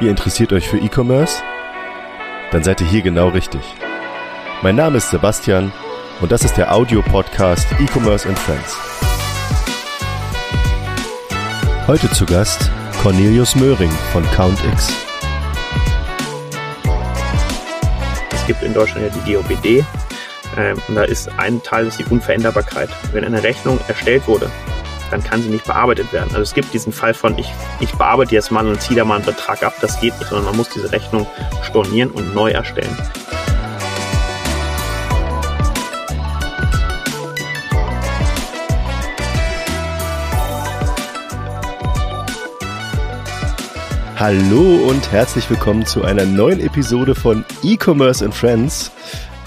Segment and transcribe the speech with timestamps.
[0.00, 1.42] Ihr interessiert euch für E-Commerce?
[2.52, 3.62] Dann seid ihr hier genau richtig.
[4.62, 5.72] Mein Name ist Sebastian
[6.20, 8.76] und das ist der Audio-Podcast E-Commerce and Friends.
[11.88, 12.70] Heute zu Gast
[13.02, 14.92] Cornelius Möhring von CountX.
[18.32, 19.84] Es gibt in Deutschland ja die DOBD.
[20.56, 22.88] Ähm, und da ist ein Teil, ist die Unveränderbarkeit.
[23.12, 24.48] Wenn eine Rechnung erstellt wurde,
[25.10, 26.28] dann kann sie nicht bearbeitet werden.
[26.30, 27.50] Also es gibt diesen Fall von, ich,
[27.80, 29.74] ich bearbeite jetzt mal und ziehe da mal einen Betrag ab.
[29.80, 31.26] Das geht nicht, sondern man muss diese Rechnung
[31.62, 32.96] stornieren und neu erstellen.
[44.16, 48.90] Hallo und herzlich willkommen zu einer neuen Episode von E-Commerce and Friends.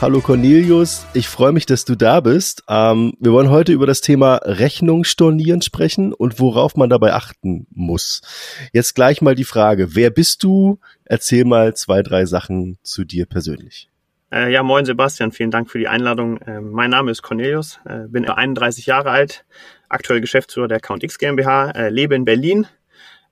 [0.02, 2.64] Hallo Cornelius, ich freue mich, dass du da bist.
[2.68, 7.68] Ähm, wir wollen heute über das Thema Rechnung stornieren sprechen und worauf man dabei achten
[7.70, 8.22] muss.
[8.74, 10.80] Jetzt gleich mal die Frage, wer bist du?
[11.06, 13.92] Erzähl mal zwei, drei Sachen zu dir persönlich.
[14.34, 16.40] Äh, ja, moin Sebastian, vielen Dank für die Einladung.
[16.42, 19.46] Äh, mein Name ist Cornelius, äh, bin 31 Jahre alt,
[19.88, 22.66] aktuell Geschäftsführer der CountX GmbH, äh, lebe in Berlin,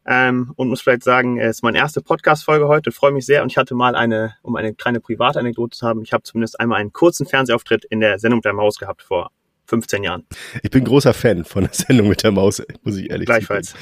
[0.09, 3.51] ähm, und muss vielleicht sagen, es ist meine erste Podcast-Folge heute, freue mich sehr und
[3.51, 6.91] ich hatte mal eine, um eine kleine Privatanekdote zu haben, ich habe zumindest einmal einen
[6.91, 9.29] kurzen Fernsehauftritt in der Sendung der Maus gehabt vor
[9.67, 10.25] 15 Jahren.
[10.63, 13.45] Ich bin großer Fan von der Sendung mit der Maus, muss ich ehrlich sagen.
[13.45, 13.75] Gleichfalls.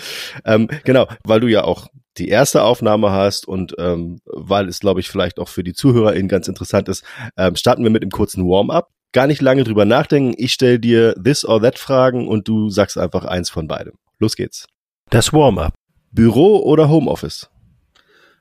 [0.44, 5.00] Ähm, genau, weil du ja auch die erste Aufnahme hast und ähm, weil es, glaube
[5.00, 7.06] ich, vielleicht auch für die ZuhörerInnen ganz interessant ist,
[7.38, 8.90] ähm, starten wir mit einem kurzen Warm-up.
[9.14, 10.34] Gar nicht lange drüber nachdenken.
[10.38, 13.94] Ich stelle dir this or that Fragen und du sagst einfach eins von beidem.
[14.20, 14.66] Los geht's.
[15.10, 15.74] Das Warm-up.
[16.18, 17.48] Büro oder Homeoffice?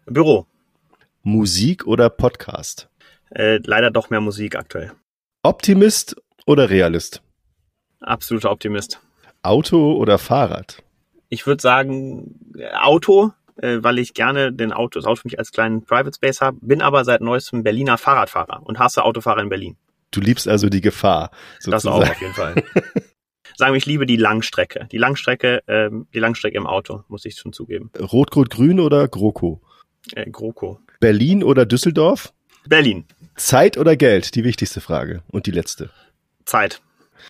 [0.07, 0.47] Büro.
[1.23, 2.89] Musik oder Podcast?
[3.29, 4.93] Äh, leider doch mehr Musik aktuell.
[5.43, 7.21] Optimist oder Realist?
[8.01, 9.03] Absoluter Optimist.
[9.43, 10.83] Auto oder Fahrrad?
[11.29, 15.39] Ich würde sagen äh, Auto, äh, weil ich gerne den Auto, das Auto für mich
[15.39, 19.51] als kleinen Private Space habe, bin aber seit neuestem Berliner Fahrradfahrer und hasse Autofahrer in
[19.51, 19.77] Berlin.
[20.13, 21.31] Du liebst also die Gefahr.
[21.61, 22.01] Sozusagen.
[22.01, 22.55] Das auch auf jeden Fall.
[23.57, 24.89] sagen wir, ich liebe die Langstrecke.
[24.93, 27.91] Die Langstrecke, ähm, die Langstrecke im Auto, muss ich schon zugeben.
[27.99, 29.61] Rot, Rot, Grün oder GroKo?
[30.15, 30.81] Äh, GroKo.
[31.01, 32.33] Berlin oder Düsseldorf?
[32.69, 33.07] Berlin.
[33.37, 34.35] Zeit oder Geld?
[34.35, 35.23] Die wichtigste Frage.
[35.29, 35.91] Und die letzte.
[36.45, 36.81] Zeit.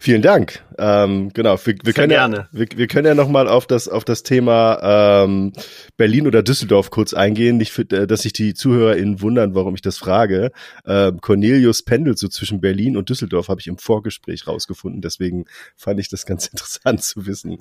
[0.00, 0.62] Vielen Dank.
[0.78, 2.36] Ähm, genau, wir, wir können gerne.
[2.36, 5.52] ja, wir, wir können ja noch mal auf das auf das Thema ähm,
[5.97, 7.56] Berlin oder Düsseldorf kurz eingehen.
[7.56, 10.52] Nicht, für, äh, dass sich die ZuhörerInnen wundern, warum ich das frage.
[10.86, 15.00] Ähm, Cornelius pendelt so zwischen Berlin und Düsseldorf, habe ich im Vorgespräch rausgefunden.
[15.00, 15.46] Deswegen
[15.76, 17.58] fand ich das ganz interessant zu wissen.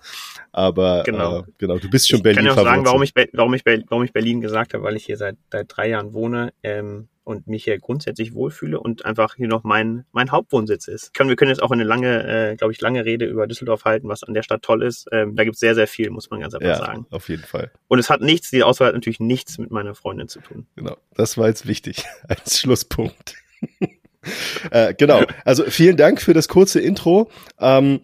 [0.51, 2.45] Aber genau, äh, genau du bist schon ich Berlin.
[2.45, 4.95] Ich kann ja auch sagen, warum ich, warum ich warum ich Berlin gesagt habe, weil
[4.95, 6.53] ich hier seit, seit drei Jahren wohne.
[6.63, 11.13] Ähm, und mich hier grundsätzlich wohlfühle und einfach hier noch mein, mein Hauptwohnsitz ist.
[11.13, 14.07] Können, wir können jetzt auch eine lange, äh, glaube ich, lange Rede über Düsseldorf halten,
[14.07, 15.07] was an der Stadt toll ist.
[15.11, 17.07] Ähm, da gibt es sehr, sehr viel, muss man ganz einfach ja, sagen.
[17.09, 17.71] Auf jeden Fall.
[17.87, 20.67] Und es hat nichts, die Auswahl hat natürlich nichts mit meiner Freundin zu tun.
[20.75, 23.35] Genau, das war jetzt wichtig als Schlusspunkt.
[24.71, 27.29] äh, genau, also vielen Dank für das kurze Intro.
[27.59, 28.01] Ähm,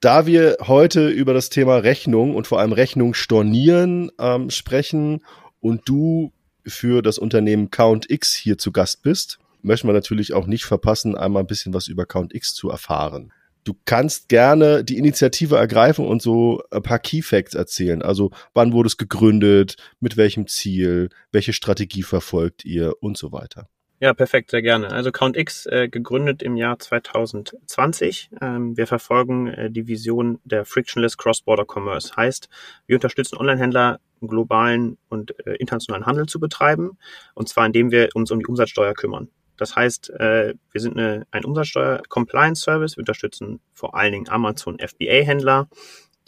[0.00, 5.24] da wir heute über das Thema Rechnung und vor allem Rechnung stornieren ähm, sprechen
[5.60, 6.32] und du
[6.68, 11.42] für das Unternehmen CountX hier zu Gast bist, möchten wir natürlich auch nicht verpassen, einmal
[11.42, 13.32] ein bisschen was über CountX zu erfahren.
[13.64, 18.00] Du kannst gerne die Initiative ergreifen und so ein paar Key Facts erzählen.
[18.02, 23.68] Also wann wurde es gegründet, mit welchem Ziel, welche Strategie verfolgt ihr und so weiter.
[24.00, 24.92] Ja, perfekt, sehr gerne.
[24.92, 28.30] Also CountX äh, gegründet im Jahr 2020.
[28.40, 32.16] Ähm, wir verfolgen äh, die Vision der Frictionless Cross-Border Commerce.
[32.16, 32.48] Heißt,
[32.86, 36.98] wir unterstützen Online-Händler globalen und äh, internationalen Handel zu betreiben.
[37.34, 39.28] Und zwar indem wir uns um die Umsatzsteuer kümmern.
[39.58, 42.96] Das heißt, äh, wir sind eine, ein Umsatzsteuer-Compliance-Service.
[42.96, 45.68] Wir unterstützen vor allen Dingen Amazon FBA-Händler,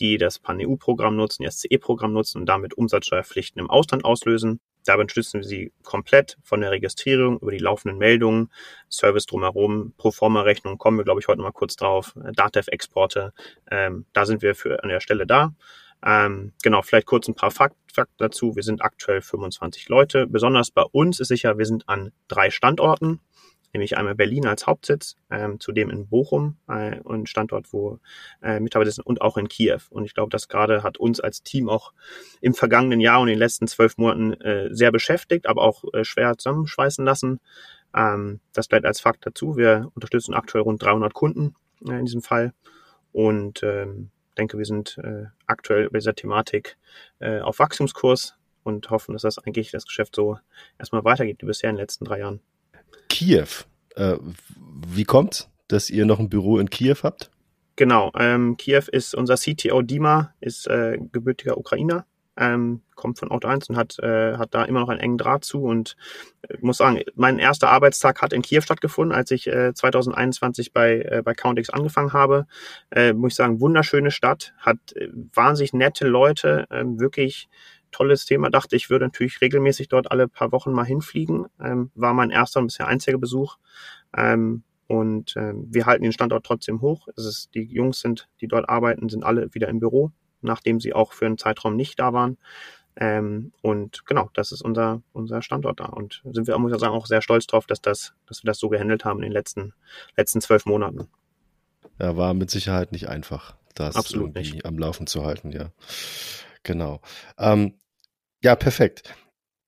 [0.00, 4.60] die das PAN-EU-Programm nutzen, das CE-Programm nutzen und damit Umsatzsteuerpflichten im Ausland auslösen.
[4.84, 8.50] Dabei unterstützen wir sie komplett von der Registrierung über die laufenden Meldungen,
[8.88, 13.32] Service drumherum, Proforma-Rechnung, kommen wir, glaube ich, heute mal kurz drauf, Datev-Exporte.
[13.70, 15.54] Ähm, da sind wir für an der Stelle da.
[16.04, 18.54] Ähm, genau, vielleicht kurz ein paar Fakten Fakt dazu.
[18.54, 20.28] Wir sind aktuell 25 Leute.
[20.28, 23.20] Besonders bei uns ist sicher, wir sind an drei Standorten
[23.72, 27.98] nämlich einmal Berlin als Hauptsitz, ähm, zudem in Bochum, äh, ein Standort, wo
[28.42, 29.80] äh, Mitarbeiter sind, und auch in Kiew.
[29.90, 31.92] Und ich glaube, das gerade hat uns als Team auch
[32.40, 36.04] im vergangenen Jahr und in den letzten zwölf Monaten äh, sehr beschäftigt, aber auch äh,
[36.04, 37.40] schwer zusammenschweißen lassen.
[37.94, 39.56] Ähm, das bleibt als Fakt dazu.
[39.56, 41.54] Wir unterstützen aktuell rund 300 Kunden
[41.86, 42.52] äh, in diesem Fall
[43.12, 46.76] und ähm, denke, wir sind äh, aktuell bei dieser Thematik
[47.18, 50.38] äh, auf Wachstumskurs und hoffen, dass das eigentlich das Geschäft so
[50.78, 52.40] erstmal weitergeht wie bisher in den letzten drei Jahren.
[53.08, 53.46] Kiew.
[53.96, 54.16] Äh,
[54.86, 57.30] wie kommt, dass ihr noch ein Büro in Kiew habt?
[57.76, 62.06] Genau, ähm, Kiew ist unser CTO Dima, ist äh, gebürtiger Ukrainer
[62.40, 65.44] ähm, kommt von Auto 1 und hat, äh, hat da immer noch einen engen Draht
[65.44, 65.96] zu und
[66.48, 71.02] äh, muss sagen, mein erster Arbeitstag hat in Kiew stattgefunden, als ich äh, 2021 bei,
[71.02, 72.46] äh, bei CountX angefangen habe.
[72.90, 77.48] Äh, muss ich sagen, wunderschöne Stadt, hat äh, wahnsinnig nette Leute, äh, wirklich
[77.92, 78.48] tolles Thema.
[78.50, 81.46] Dachte ich, würde natürlich regelmäßig dort alle paar Wochen mal hinfliegen.
[81.60, 83.58] Ähm, war mein erster und bisher einziger Besuch.
[84.16, 87.06] Ähm, und ähm, wir halten den Standort trotzdem hoch.
[87.16, 90.10] Es ist, die Jungs sind, die dort arbeiten, sind alle wieder im Büro,
[90.42, 92.38] nachdem sie auch für einen Zeitraum nicht da waren.
[92.96, 95.86] Ähm, und genau, das ist unser, unser Standort da.
[95.86, 98.58] Und sind wir, muss ich sagen, auch sehr stolz drauf, dass das, dass wir das
[98.58, 99.72] so gehandelt haben in den letzten,
[100.16, 101.08] letzten zwölf Monaten.
[101.98, 104.66] Ja, war mit Sicherheit nicht einfach, das Absolut irgendwie nicht.
[104.66, 105.70] am Laufen zu halten, ja.
[106.62, 107.00] Genau.
[107.38, 107.74] Ähm,
[108.42, 109.14] ja, perfekt.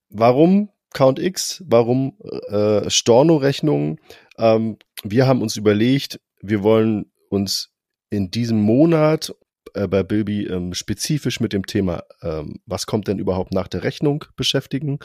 [0.09, 1.63] Warum Count X?
[1.67, 2.19] Warum
[2.49, 3.99] äh, Storno-Rechnungen?
[4.37, 7.71] Ähm, wir haben uns überlegt, wir wollen uns
[8.11, 9.35] in diesem Monat
[9.75, 13.85] äh, bei Bilby ähm, spezifisch mit dem Thema, ähm, was kommt denn überhaupt nach der
[13.85, 14.99] Rechnung beschäftigen.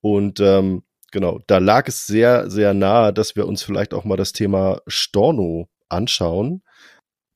[0.00, 4.16] Und ähm, genau, da lag es sehr, sehr nahe, dass wir uns vielleicht auch mal
[4.16, 6.62] das Thema Storno anschauen.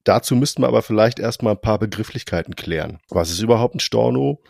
[0.05, 2.99] Dazu müssten wir aber vielleicht erstmal ein paar Begrifflichkeiten klären.
[3.09, 4.43] Was ist überhaupt ein Storno?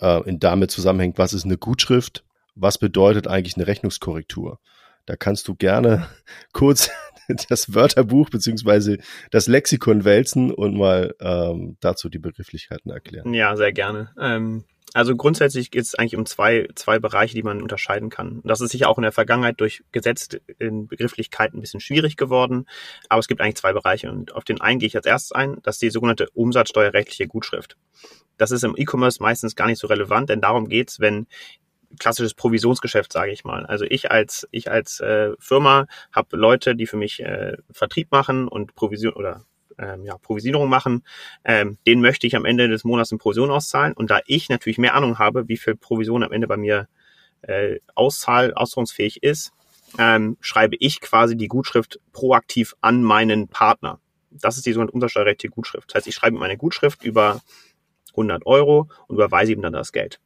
[0.00, 2.24] Äh, in damit zusammenhängt, was ist eine Gutschrift?
[2.54, 4.58] Was bedeutet eigentlich eine Rechnungskorrektur?
[5.06, 6.08] Da kannst du gerne
[6.52, 6.90] kurz
[7.48, 8.98] das Wörterbuch beziehungsweise
[9.30, 13.32] das Lexikon wälzen und mal ähm, dazu die Begrifflichkeiten erklären.
[13.34, 14.10] Ja, sehr gerne.
[14.18, 14.64] Ähm,
[14.94, 18.42] also grundsätzlich geht es eigentlich um zwei, zwei Bereiche, die man unterscheiden kann.
[18.44, 20.28] Das ist sicher auch in der Vergangenheit durch Gesetz
[20.58, 22.66] in Begrifflichkeiten ein bisschen schwierig geworden,
[23.08, 25.56] aber es gibt eigentlich zwei Bereiche und auf den einen gehe ich als erstes ein,
[25.62, 27.76] das ist die sogenannte umsatzsteuerrechtliche Gutschrift.
[28.36, 31.26] Das ist im E-Commerce meistens gar nicht so relevant, denn darum geht's, wenn
[31.98, 33.66] klassisches Provisionsgeschäft, sage ich mal.
[33.66, 38.48] Also ich als ich als äh, Firma habe Leute, die für mich äh, Vertrieb machen
[38.48, 39.44] und Provision oder
[39.78, 41.02] ähm, ja, Provisionierung machen,
[41.44, 43.92] ähm, den möchte ich am Ende des Monats in Provision auszahlen.
[43.94, 46.88] Und da ich natürlich mehr Ahnung habe, wie viel Provision am Ende bei mir
[47.42, 49.52] äh, auszahl, auszahlungsfähig ist,
[49.98, 54.00] ähm, schreibe ich quasi die Gutschrift proaktiv an meinen Partner.
[54.30, 55.90] Das ist die sogenannte umsatzsteuerrechtliche Gutschrift.
[55.90, 57.42] Das heißt, ich schreibe meine Gutschrift über
[58.12, 60.20] 100 Euro und überweise ihm dann das Geld.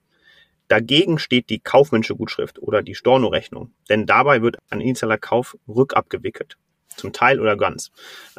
[0.69, 6.57] Dagegen steht die kaufmännische Gutschrift oder die Storno-Rechnung, denn dabei wird ein initialer Kauf rückabgewickelt
[6.97, 7.91] zum Teil oder ganz.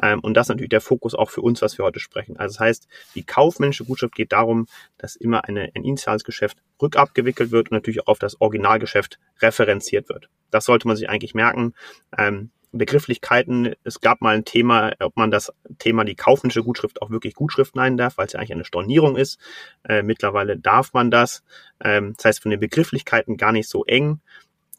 [0.02, 2.36] Ähm, und das ist natürlich der Fokus auch für uns, was wir heute sprechen.
[2.36, 4.66] Also das heißt, die kaufmännische Gutschrift geht darum,
[4.98, 10.08] dass immer eine, ein initiales Geschäft rückabgewickelt wird und natürlich auch auf das Originalgeschäft referenziert
[10.08, 10.28] wird.
[10.50, 11.74] Das sollte man sich eigentlich merken.
[12.16, 17.10] Ähm, Begrifflichkeiten, es gab mal ein Thema, ob man das Thema die kaufmännische Gutschrift auch
[17.10, 19.38] wirklich Gutschrift nennen darf, weil es ja eigentlich eine Stornierung ist.
[19.84, 21.42] Äh, mittlerweile darf man das.
[21.82, 24.20] Ähm, das heißt, von den Begrifflichkeiten gar nicht so eng.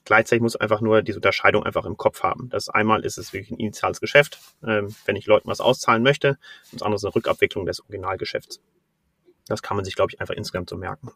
[0.06, 2.50] Gleichzeitig muss einfach nur diese Unterscheidung einfach im Kopf haben.
[2.50, 6.38] Das einmal ist es wirklich ein initiales Geschäft, ähm, wenn ich Leuten was auszahlen möchte,
[6.72, 8.62] und das andere ist eine Rückabwicklung des Originalgeschäfts.
[9.48, 11.12] Das kann man sich, glaube ich, einfach insgesamt so merken.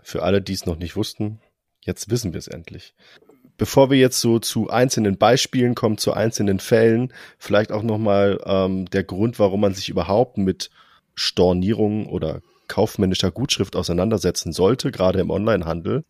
[0.00, 1.40] Für alle, die es noch nicht wussten,
[1.80, 2.94] jetzt wissen wir es endlich.
[3.58, 8.86] Bevor wir jetzt so zu einzelnen Beispielen kommen, zu einzelnen Fällen, vielleicht auch nochmal ähm,
[8.86, 10.70] der Grund, warum man sich überhaupt mit
[11.16, 16.04] Stornierung oder kaufmännischer Gutschrift auseinandersetzen sollte, gerade im Onlinehandel,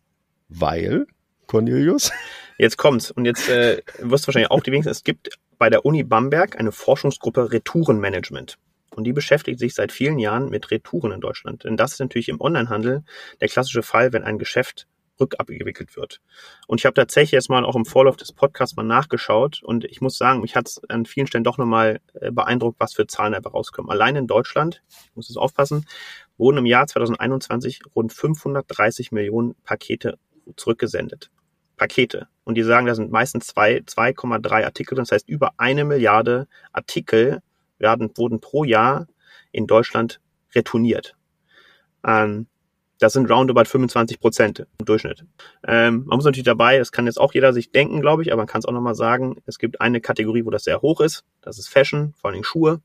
[0.47, 1.07] weil
[1.47, 2.11] Cornelius?
[2.59, 3.09] Jetzt kommt's.
[3.09, 4.91] Und jetzt äh, wirst du wahrscheinlich auch die wenigsten.
[4.91, 8.57] Es gibt bei der Uni Bamberg eine Forschungsgruppe Retourenmanagement.
[8.95, 11.63] Und die beschäftigt sich seit vielen Jahren mit Retouren in Deutschland.
[11.63, 13.03] Denn das ist natürlich im Onlinehandel
[13.41, 14.87] der klassische Fall, wenn ein Geschäft
[15.19, 16.21] rückabgewickelt wird.
[16.67, 20.01] Und ich habe tatsächlich jetzt mal auch im Vorlauf des Podcasts mal nachgeschaut und ich
[20.01, 23.33] muss sagen, mich hat es an vielen Stellen doch nochmal äh, beeindruckt, was für Zahlen
[23.33, 23.91] dabei rauskommen.
[23.91, 25.85] Allein in Deutschland, ich muss es aufpassen,
[26.37, 30.17] wurden im Jahr 2021 rund 530 Millionen Pakete
[30.55, 31.29] zurückgesendet.
[31.77, 32.27] Pakete.
[32.43, 37.41] Und die sagen, da sind meistens 2,3 Artikel, das heißt über eine Milliarde Artikel
[37.77, 39.07] werden, wurden pro Jahr
[39.51, 40.19] in Deutschland
[40.53, 41.15] retourniert.
[42.05, 42.47] Ähm,
[42.99, 45.25] das sind roundabout 25 Prozent im Durchschnitt.
[45.65, 48.41] Ähm, man muss natürlich dabei, das kann jetzt auch jeder sich denken, glaube ich, aber
[48.41, 51.23] man kann es auch nochmal sagen, es gibt eine Kategorie, wo das sehr hoch ist,
[51.41, 52.81] das ist Fashion, vor allem Schuhe,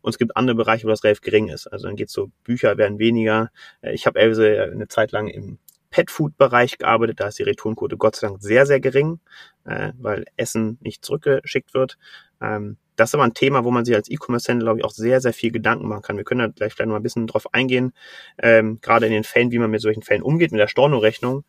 [0.00, 1.66] und es gibt andere Bereiche, wo das relativ gering ist.
[1.66, 3.50] Also dann geht es so, Bücher werden weniger.
[3.82, 5.58] Äh, ich habe eine Zeit lang im
[5.90, 9.20] Pet-Food-Bereich gearbeitet, da ist die Returnquote Gott sei Dank sehr, sehr gering,
[9.64, 11.98] äh, weil Essen nicht zurückgeschickt wird.
[12.40, 15.20] Ähm, das ist aber ein Thema, wo man sich als E-Commerce-Händler, glaube ich, auch sehr,
[15.20, 16.16] sehr viel Gedanken machen kann.
[16.16, 17.92] Wir können da gleich vielleicht mal ein bisschen drauf eingehen,
[18.38, 21.44] ähm, gerade in den Fällen, wie man mit solchen Fällen umgeht, mit der Storno-Rechnung.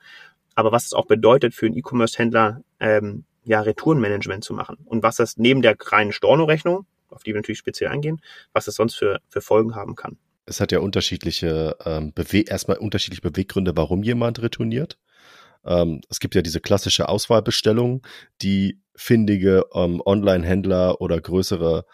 [0.53, 4.77] Aber was es auch bedeutet für einen E-Commerce-Händler, ähm, ja, Retourenmanagement zu machen.
[4.86, 8.22] Und was das neben der reinen Storno-Rechnung, auf die wir natürlich speziell eingehen,
[8.53, 10.17] was es sonst für, für Folgen haben kann.
[10.50, 12.12] Es hat ja unterschiedliche, ähm,
[12.48, 14.98] erstmal unterschiedliche Beweggründe, warum jemand retourniert.
[15.63, 18.06] Ähm, es gibt ja diese klassische Auswahlbestellung,
[18.41, 21.86] die findige ähm, Online-Händler oder größere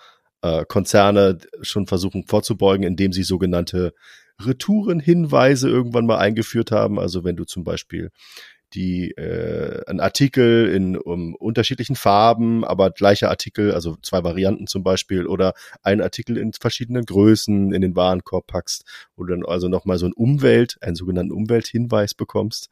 [0.41, 3.93] äh, Konzerne schon versuchen vorzubeugen, indem sie sogenannte
[4.41, 6.99] Retourenhinweise irgendwann mal eingeführt haben.
[6.99, 8.11] Also wenn du zum Beispiel
[8.75, 14.83] die äh, ein Artikel in um, unterschiedlichen Farben, aber gleicher Artikel, also zwei Varianten zum
[14.83, 18.83] Beispiel, oder ein Artikel in verschiedenen Größen in den Warenkorb packst,
[19.15, 22.69] wo du dann also nochmal so ein Umwelt, einen sogenannten Umwelthinweis bekommst,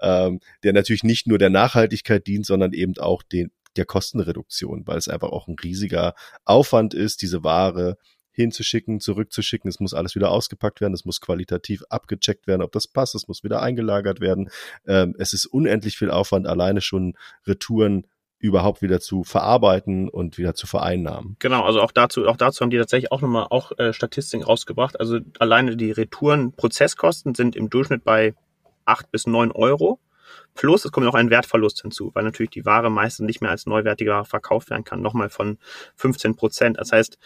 [0.00, 4.98] ähm, der natürlich nicht nur der Nachhaltigkeit dient, sondern eben auch den der Kostenreduktion, weil
[4.98, 7.96] es einfach auch ein riesiger Aufwand ist, diese Ware
[8.34, 9.68] hinzuschicken, zurückzuschicken.
[9.68, 13.28] Es muss alles wieder ausgepackt werden, es muss qualitativ abgecheckt werden, ob das passt, es
[13.28, 14.50] muss wieder eingelagert werden.
[14.86, 17.14] Ähm, es ist unendlich viel Aufwand, alleine schon
[17.46, 18.06] Retouren
[18.44, 21.36] überhaupt wieder zu verarbeiten und wieder zu vereinnahmen.
[21.38, 25.00] Genau, also auch dazu, auch dazu haben die tatsächlich auch nochmal auch äh, Statistiken rausgebracht.
[25.00, 28.34] Also alleine die Retouren-Prozesskosten sind im Durchschnitt bei
[28.84, 29.98] acht bis neun Euro.
[30.54, 33.64] Plus es kommt noch ein Wertverlust hinzu, weil natürlich die Ware meistens nicht mehr als
[33.64, 35.58] neuwertige Ware verkauft werden kann, nochmal von
[35.96, 36.78] 15 Prozent.
[36.78, 37.18] Das heißt,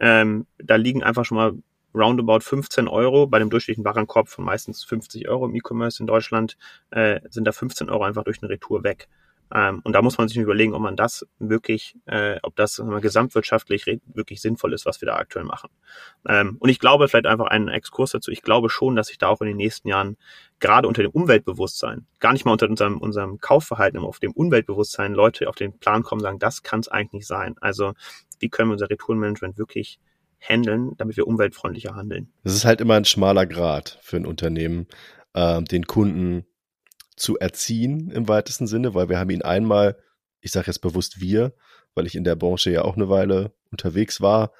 [0.00, 1.52] ähm, da liegen einfach schon mal
[1.94, 6.56] roundabout 15 Euro bei dem durchschnittlichen Warenkorb von meistens 50 Euro im E-Commerce in Deutschland,
[6.90, 9.08] äh, sind da 15 Euro einfach durch eine Retour weg.
[9.52, 13.00] Ähm, und da muss man sich überlegen, ob man das wirklich, äh, ob das mal,
[13.00, 15.70] gesamtwirtschaftlich wirklich sinnvoll ist, was wir da aktuell machen.
[16.28, 19.28] Ähm, und ich glaube, vielleicht einfach einen Exkurs dazu, ich glaube schon, dass sich da
[19.28, 20.16] auch in den nächsten Jahren
[20.60, 25.14] gerade unter dem Umweltbewusstsein, gar nicht mal unter unserem, unserem Kaufverhalten, aber auf dem Umweltbewusstsein
[25.14, 27.56] Leute auf den Plan kommen, sagen, das kann es eigentlich nicht sein.
[27.60, 27.94] Also
[28.38, 29.98] wie können wir unser Retourenmanagement wirklich
[30.40, 32.32] handeln, damit wir umweltfreundlicher handeln.
[32.44, 34.86] Das ist halt immer ein schmaler Grad für ein Unternehmen,
[35.34, 36.46] äh, den Kunden
[37.20, 39.96] zu erziehen im weitesten Sinne, weil wir haben ihn einmal,
[40.40, 41.54] ich sage jetzt bewusst wir,
[41.94, 44.52] weil ich in der Branche ja auch eine Weile unterwegs war,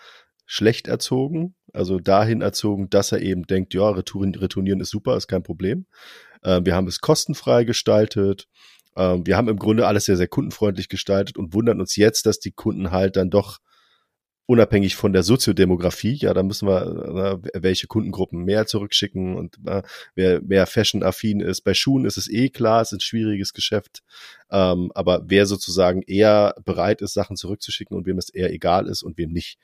[0.45, 5.43] schlecht erzogen, also dahin erzogen, dass er eben denkt, ja, retournieren ist super, ist kein
[5.43, 5.87] Problem.
[6.43, 8.47] Äh, wir haben es kostenfrei gestaltet.
[8.95, 12.41] Äh, wir haben im Grunde alles sehr, sehr kundenfreundlich gestaltet und wundern uns jetzt, dass
[12.41, 13.59] die Kunden halt dann doch
[14.51, 19.83] unabhängig von der Soziodemografie, ja, da müssen wir, äh, welche Kundengruppen mehr zurückschicken und äh,
[20.17, 21.61] wer mehr Fashion-affin ist.
[21.61, 24.03] Bei Schuhen ist es eh klar, es ist ein schwieriges Geschäft,
[24.51, 29.05] ähm, aber wer sozusagen eher bereit ist, Sachen zurückzuschicken und wem es eher egal ist
[29.05, 29.57] und wem nicht.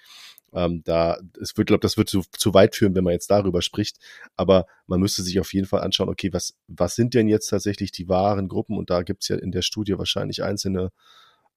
[0.55, 3.63] Ähm, da, es wird, glaube das wird zu, zu weit führen, wenn man jetzt darüber
[3.63, 3.97] spricht.
[4.37, 7.91] Aber man müsste sich auf jeden Fall anschauen, okay, was, was sind denn jetzt tatsächlich
[7.91, 8.79] die wahren Gruppen?
[8.79, 10.93] Und da gibt's ja in der Studie wahrscheinlich einzelne,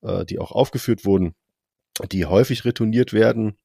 [0.02, 1.36] äh, die auch aufgeführt wurden
[2.08, 3.58] die häufig retourniert werden.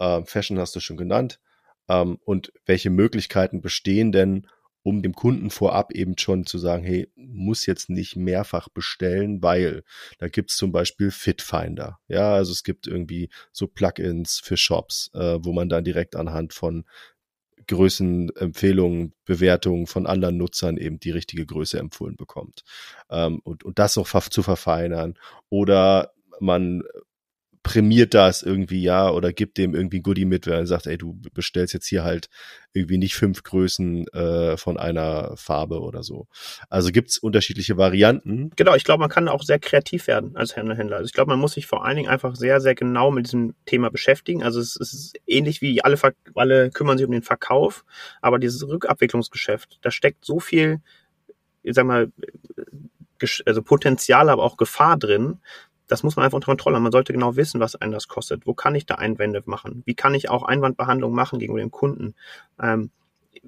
[0.00, 1.40] Ähm, Fashion hast du schon genannt.
[1.88, 4.46] Ähm, und welche Möglichkeiten bestehen denn,
[4.84, 9.84] um dem Kunden vorab eben schon zu sagen, hey, muss jetzt nicht mehrfach bestellen, weil
[10.18, 11.98] da gibt's zum Beispiel Fitfinder.
[12.08, 16.52] Ja, also es gibt irgendwie so Plugins für Shops, äh, wo man dann direkt anhand
[16.52, 16.84] von
[17.68, 22.64] Größenempfehlungen, Bewertungen von anderen Nutzern eben die richtige Größe empfohlen bekommt.
[23.08, 25.16] Ähm, und, und das noch zu verfeinern.
[25.48, 26.82] Oder man
[27.62, 30.98] prämiert das irgendwie, ja, oder gibt dem irgendwie ein Goodie mit, wenn er sagt, ey,
[30.98, 32.28] du bestellst jetzt hier halt
[32.72, 36.26] irgendwie nicht fünf Größen äh, von einer Farbe oder so.
[36.68, 38.50] Also gibt's unterschiedliche Varianten.
[38.56, 40.96] Genau, ich glaube, man kann auch sehr kreativ werden als Händler.
[40.96, 43.54] Also ich glaube, man muss sich vor allen Dingen einfach sehr, sehr genau mit diesem
[43.64, 44.42] Thema beschäftigen.
[44.42, 45.98] Also es, es ist ähnlich wie alle,
[46.34, 47.84] alle kümmern sich um den Verkauf,
[48.20, 50.80] aber dieses Rückabwicklungsgeschäft, da steckt so viel,
[51.62, 52.10] ich sag mal,
[53.46, 55.38] also Potenzial, aber auch Gefahr drin,
[55.92, 56.84] das muss man einfach unter Kontrolle haben.
[56.84, 58.46] Man sollte genau wissen, was einen das kostet.
[58.46, 59.82] Wo kann ich da Einwände machen?
[59.84, 62.14] Wie kann ich auch Einwandbehandlung machen gegenüber dem Kunden?
[62.58, 62.90] Ähm,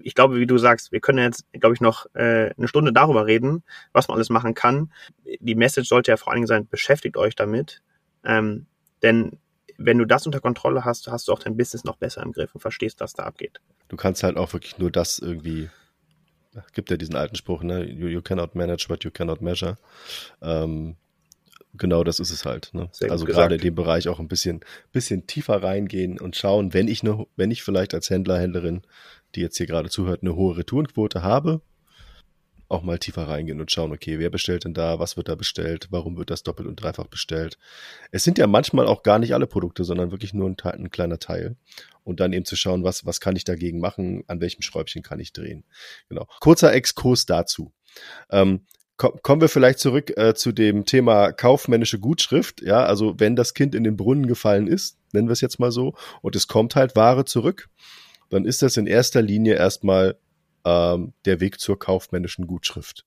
[0.03, 3.25] ich glaube, wie du sagst, wir können jetzt, glaube ich, noch äh, eine Stunde darüber
[3.25, 3.63] reden,
[3.95, 4.93] was man alles machen kann.
[5.41, 7.81] Die Message sollte ja vor allen Dingen sein, beschäftigt euch damit.
[8.25, 8.67] Ähm,
[9.03, 9.39] denn
[9.79, 12.55] wenn du das unter Kontrolle hast, hast du auch dein Business noch besser im Griff
[12.55, 13.63] und verstehst, was da abgeht.
[13.89, 15.71] Du kannst halt auch wirklich nur das irgendwie,
[16.75, 17.85] gibt ja diesen alten Spruch, ne?
[17.85, 19.79] You, you cannot manage what you cannot measure.
[20.43, 20.97] Ähm,
[21.77, 22.71] Genau, das ist es halt.
[22.73, 22.89] Ne?
[23.09, 24.61] Also gerade in dem Bereich auch ein bisschen,
[24.93, 28.83] bisschen tiefer reingehen und schauen, wenn ich eine, wenn ich vielleicht als Händler, Händlerin,
[29.35, 31.63] die jetzt hier gerade zuhört, eine hohe Retourenquote habe,
[32.69, 35.89] auch mal tiefer reingehen und schauen, okay, wer bestellt denn da, was wird da bestellt,
[35.91, 37.59] warum wird das doppelt und dreifach bestellt.
[38.11, 41.19] Es sind ja manchmal auch gar nicht alle Produkte, sondern wirklich nur ein, ein kleiner
[41.19, 41.57] Teil.
[42.05, 45.21] Und dann eben zu schauen, was, was kann ich dagegen machen, an welchem Schräubchen kann
[45.21, 45.65] ich drehen.
[46.09, 46.27] Genau.
[46.41, 47.73] Kurzer Exkurs dazu.
[48.31, 48.67] Ähm,
[48.97, 52.63] kommen wir vielleicht zurück äh, zu dem Thema kaufmännische Gutschrift.
[52.63, 55.73] Ja, also wenn das Kind in den Brunnen gefallen ist, nennen wir es jetzt mal
[55.73, 57.69] so, und es kommt halt Ware zurück,
[58.31, 60.17] dann ist das in erster Linie erstmal
[60.65, 63.05] ähm, der Weg zur kaufmännischen Gutschrift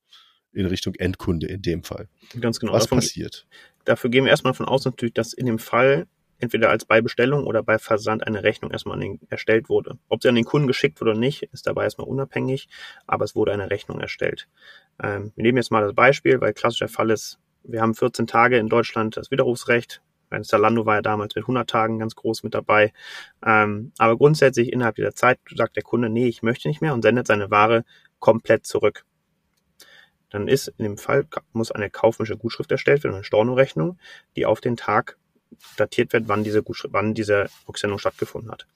[0.54, 2.08] in Richtung Endkunde in dem Fall.
[2.40, 2.74] Ganz genau.
[2.74, 3.46] Was davon, passiert?
[3.86, 6.08] Dafür gehen wir erstmal von aus natürlich, dass in dem Fall
[6.40, 9.98] entweder als bei Bestellung oder bei Versand eine Rechnung erstmal an den, erstellt wurde.
[10.08, 12.68] Ob sie an den Kunden geschickt wurde oder nicht, ist dabei erstmal unabhängig,
[13.06, 14.48] aber es wurde eine Rechnung erstellt.
[15.02, 18.58] Ähm, wir nehmen jetzt mal das Beispiel, weil klassischer Fall ist, wir haben 14 Tage
[18.58, 20.02] in Deutschland das Widerrufsrecht.
[20.42, 22.92] Zalando war ja damals mit 100 Tagen ganz groß mit dabei.
[23.46, 27.02] Ähm, aber grundsätzlich innerhalb dieser Zeit sagt der Kunde, nee, ich möchte nicht mehr und
[27.02, 27.86] sendet seine Ware
[28.20, 29.06] komplett zurück.
[30.30, 33.98] Dann ist in dem Fall, muss eine kaufmännische Gutschrift erstellt werden, eine Stornorechnung,
[34.36, 35.18] die auf den Tag
[35.78, 38.68] datiert wird, wann diese Gutschrift, wann diese Rücksendung stattgefunden hat.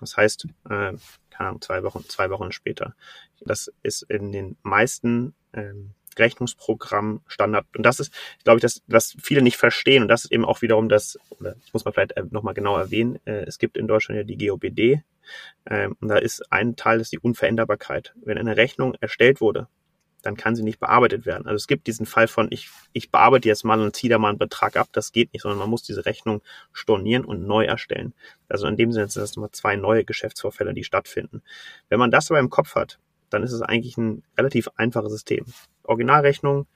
[0.00, 0.92] Das heißt, äh,
[1.30, 2.94] keine Ahnung, zwei Wochen, zwei Wochen später.
[3.40, 7.66] Das ist in den meisten ähm, Rechnungsprogramm Standard.
[7.76, 8.12] Und das ist,
[8.44, 10.02] glaube ich, das, was viele nicht verstehen.
[10.02, 12.76] Und das ist eben auch wiederum das, oder das muss man vielleicht äh, nochmal genau
[12.76, 13.18] erwähnen.
[13.24, 15.02] Äh, es gibt in Deutschland ja die GOBD.
[15.68, 18.14] Ähm, und da ist ein Teil, das ist die Unveränderbarkeit.
[18.24, 19.68] Wenn eine Rechnung erstellt wurde,
[20.22, 21.46] dann kann sie nicht bearbeitet werden.
[21.46, 24.30] Also es gibt diesen Fall von, ich, ich bearbeite jetzt mal und ziehe da mal
[24.30, 24.88] einen Betrag ab.
[24.92, 28.12] Das geht nicht, sondern man muss diese Rechnung stornieren und neu erstellen.
[28.48, 31.42] Also in dem Sinne sind das nochmal zwei neue Geschäftsvorfälle, die stattfinden.
[31.88, 32.98] Wenn man das aber im Kopf hat,
[33.30, 35.44] dann ist es eigentlich ein relativ einfaches System.
[35.82, 36.66] Originalrechnung,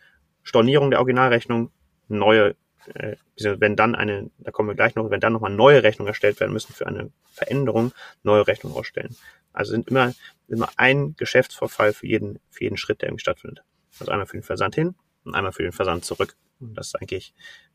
[0.43, 1.71] Stornierung der Originalrechnung,
[2.09, 2.57] neue,
[2.95, 6.41] äh, wenn dann eine, da kommen wir gleich noch, wenn dann nochmal neue Rechnungen erstellt
[6.41, 7.93] werden müssen für eine Veränderung,
[8.23, 9.17] neue Rechnung ausstellen.
[9.53, 10.15] Also sind immer,
[10.49, 13.65] immer ein Geschäftsvorfall für jeden, für jeden Schritt, der irgendwie stattfindet.
[13.99, 16.37] Also einmal für den Versand hin und einmal für den Versand zurück.
[16.61, 17.35] Und das ist eigentlich,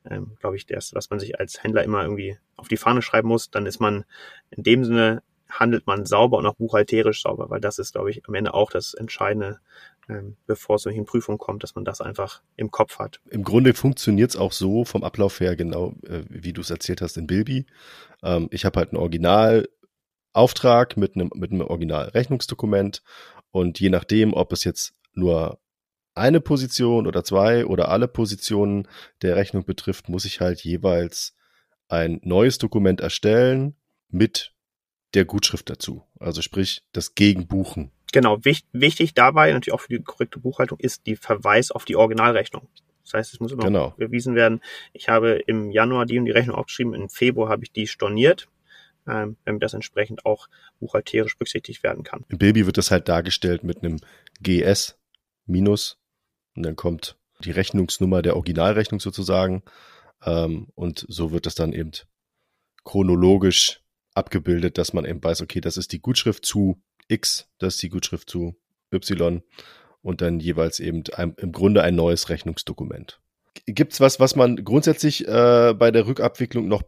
[0.09, 3.27] ähm, glaube ich, das, was man sich als Händler immer irgendwie auf die Fahne schreiben
[3.27, 3.49] muss.
[3.49, 4.05] Dann ist man
[4.51, 5.23] in dem Sinne
[5.59, 8.69] handelt man sauber und auch buchhalterisch sauber, weil das ist, glaube ich, am Ende auch
[8.71, 9.59] das Entscheidende,
[10.09, 13.19] ähm, bevor es in Prüfung kommt, dass man das einfach im Kopf hat.
[13.29, 17.01] Im Grunde funktioniert es auch so vom Ablauf her genau, äh, wie du es erzählt
[17.01, 17.65] hast in Bilby.
[18.23, 23.01] Ähm, ich habe halt einen Originalauftrag mit einem, mit einem Originalrechnungsdokument
[23.51, 25.59] und je nachdem, ob es jetzt nur
[26.13, 28.87] eine Position oder zwei oder alle Positionen
[29.21, 31.35] der Rechnung betrifft, muss ich halt jeweils
[31.87, 33.75] ein neues Dokument erstellen
[34.09, 34.54] mit
[35.15, 36.03] der Gutschrift dazu.
[36.19, 37.91] Also sprich das Gegenbuchen.
[38.11, 41.95] Genau, wichtig, wichtig dabei natürlich auch für die korrekte Buchhaltung ist die Verweis auf die
[41.95, 42.67] Originalrechnung.
[43.03, 43.93] Das heißt, es muss immer genau.
[43.97, 44.61] bewiesen werden.
[44.93, 48.47] Ich habe im Januar die und die Rechnung aufgeschrieben, im Februar habe ich die storniert,
[49.07, 50.47] ähm, damit das entsprechend auch
[50.79, 52.25] buchhalterisch berücksichtigt werden kann.
[52.29, 53.99] Im Baby wird das halt dargestellt mit einem
[54.41, 54.97] GS
[55.45, 55.99] minus
[56.55, 59.61] und dann kommt die Rechnungsnummer der Originalrechnung sozusagen
[60.23, 61.91] ähm, und so wird das dann eben
[62.83, 63.81] chronologisch
[64.15, 67.89] abgebildet, dass man eben weiß, okay, das ist die Gutschrift zu X, das ist die
[67.89, 68.55] Gutschrift zu
[68.91, 69.43] Y
[70.01, 73.19] und dann jeweils eben ein, im Grunde ein neues Rechnungsdokument.
[73.65, 76.83] Gibt's was, was man grundsätzlich äh, bei der Rückabwicklung noch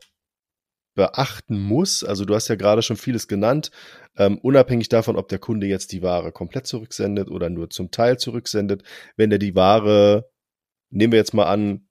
[0.96, 2.04] beachten muss?
[2.04, 3.72] Also du hast ja gerade schon vieles genannt,
[4.18, 8.18] ähm, unabhängig davon, ob der Kunde jetzt die Ware komplett zurücksendet oder nur zum Teil
[8.18, 8.84] zurücksendet.
[9.16, 10.30] Wenn er die Ware,
[10.90, 11.87] nehmen wir jetzt mal an,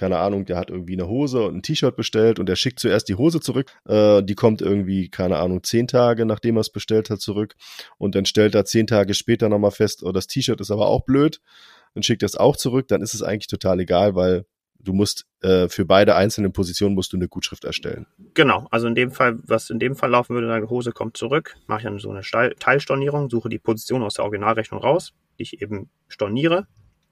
[0.00, 3.06] keine Ahnung, der hat irgendwie eine Hose und ein T-Shirt bestellt und der schickt zuerst
[3.10, 3.70] die Hose zurück.
[3.86, 7.54] Äh, die kommt irgendwie, keine Ahnung, zehn Tage, nachdem er es bestellt hat, zurück.
[7.98, 11.04] Und dann stellt er zehn Tage später nochmal fest, oh, das T-Shirt ist aber auch
[11.04, 11.42] blöd.
[11.92, 12.88] Dann schickt er es auch zurück.
[12.88, 14.46] Dann ist es eigentlich total egal, weil
[14.78, 18.06] du musst äh, für beide einzelnen Positionen musst du eine Gutschrift erstellen.
[18.32, 21.56] Genau, also in dem Fall, was in dem Fall laufen würde, deine Hose kommt zurück,
[21.66, 22.22] mache ich dann so eine
[22.58, 26.68] Teilstornierung, suche die Position aus der Originalrechnung raus, die ich eben storniere,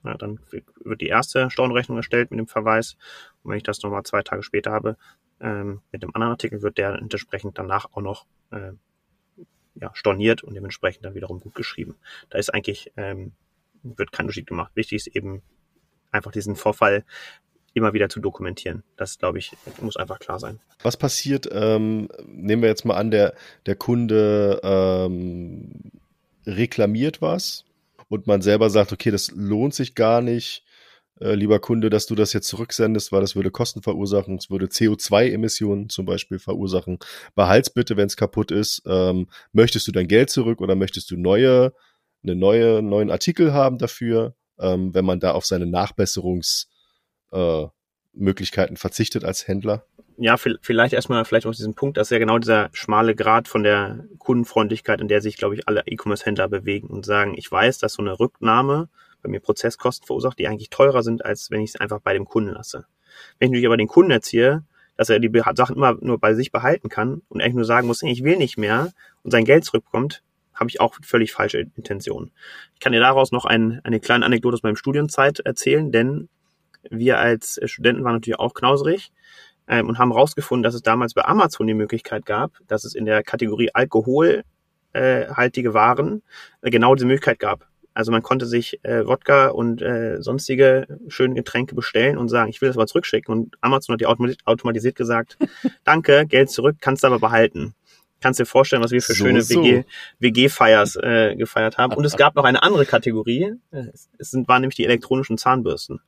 [0.08, 0.40] ja, dann
[0.82, 2.96] wird die erste Stornrechnung erstellt mit dem Verweis.
[3.42, 4.96] Und wenn ich das nochmal zwei Tage später habe,
[5.40, 8.72] ähm, mit dem anderen Artikel wird der entsprechend danach auch noch äh,
[9.74, 11.96] ja, storniert und dementsprechend dann wiederum gut geschrieben.
[12.30, 13.32] Da ist eigentlich, ähm,
[13.82, 14.72] wird kein Unterschied gemacht.
[14.74, 15.42] Wichtig ist eben
[16.10, 17.04] einfach diesen Vorfall
[17.74, 18.82] immer wieder zu dokumentieren.
[18.96, 20.58] Das, glaube ich, muss einfach klar sein.
[20.82, 23.34] Was passiert, ähm, nehmen wir jetzt mal an, der,
[23.66, 25.92] der Kunde ähm,
[26.46, 27.67] reklamiert was
[28.08, 30.64] und man selber sagt, okay, das lohnt sich gar nicht,
[31.20, 34.66] äh, lieber Kunde, dass du das jetzt zurücksendest, weil das würde Kosten verursachen, es würde
[34.66, 36.98] CO2-Emissionen zum Beispiel verursachen.
[37.34, 38.82] Behalt's bitte, wenn es kaputt ist.
[38.86, 41.72] Ähm, möchtest du dein Geld zurück oder möchtest du neue,
[42.22, 47.77] eine neue, neuen Artikel haben dafür, ähm, wenn man da auf seine Nachbesserungsmöglichkeiten äh,
[48.76, 49.84] verzichtet als Händler?
[50.20, 53.62] ja, vielleicht erstmal vielleicht auf diesen Punkt, das ist ja genau dieser schmale Grad von
[53.62, 57.92] der Kundenfreundlichkeit, in der sich, glaube ich, alle E-Commerce-Händler bewegen und sagen, ich weiß, dass
[57.94, 58.88] so eine Rücknahme
[59.22, 62.24] bei mir Prozesskosten verursacht, die eigentlich teurer sind, als wenn ich es einfach bei dem
[62.24, 62.86] Kunden lasse.
[63.38, 64.64] Wenn ich natürlich aber den Kunden erziehe,
[64.96, 68.02] dass er die Sachen immer nur bei sich behalten kann und eigentlich nur sagen muss,
[68.02, 72.32] ich will nicht mehr und sein Geld zurückkommt, habe ich auch völlig falsche Intentionen.
[72.74, 76.28] Ich kann dir daraus noch ein, eine kleine Anekdote aus meinem Studienzeit erzählen, denn
[76.90, 79.12] wir als Studenten waren natürlich auch knauserig
[79.68, 83.04] ähm, und haben herausgefunden, dass es damals bei Amazon die Möglichkeit gab, dass es in
[83.04, 86.22] der Kategorie alkoholhaltige äh, Waren
[86.62, 87.66] äh, genau diese Möglichkeit gab.
[87.94, 92.60] Also man konnte sich äh, Wodka und äh, sonstige schöne Getränke bestellen und sagen, ich
[92.60, 93.32] will das mal zurückschicken.
[93.34, 94.08] Und Amazon hat dir
[94.44, 95.36] automatisiert gesagt,
[95.84, 97.74] danke, Geld zurück, kannst du aber behalten.
[98.20, 99.62] Kannst dir vorstellen, was wir für so, schöne so.
[99.62, 99.84] WG,
[100.20, 101.92] WG-Feiers äh, gefeiert haben.
[101.94, 103.54] Und es gab noch eine andere Kategorie.
[103.72, 106.00] Es sind, waren nämlich die elektronischen Zahnbürsten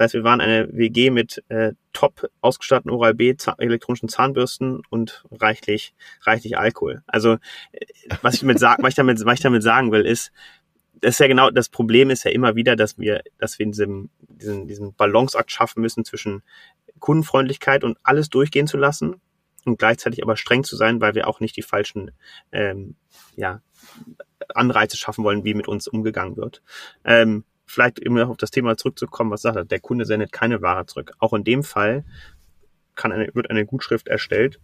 [0.00, 5.92] Das heißt, wir waren eine WG mit äh, top ausgestatteten Oral-B elektronischen Zahnbürsten und reichlich,
[6.22, 7.02] reichlich Alkohol.
[7.06, 7.34] Also
[7.72, 7.84] äh,
[8.22, 10.32] was ich, damit was, ich damit, was ich damit sagen will, ist,
[11.02, 14.08] das ist ja genau, das Problem ist ja immer wieder, dass wir, dass wir diesem,
[14.22, 16.42] diesen, diesen Balanceakt schaffen müssen zwischen
[16.98, 19.20] Kundenfreundlichkeit und alles durchgehen zu lassen
[19.66, 22.12] und gleichzeitig aber streng zu sein, weil wir auch nicht die falschen
[22.52, 22.94] ähm,
[23.36, 23.60] ja,
[24.54, 26.62] Anreize schaffen wollen, wie mit uns umgegangen wird.
[27.04, 30.86] Ähm, vielleicht immer auf das Thema zurückzukommen, was sagt er, der Kunde sendet keine Ware
[30.86, 31.12] zurück.
[31.18, 32.04] Auch in dem Fall
[32.96, 34.60] kann eine, wird eine Gutschrift erstellt.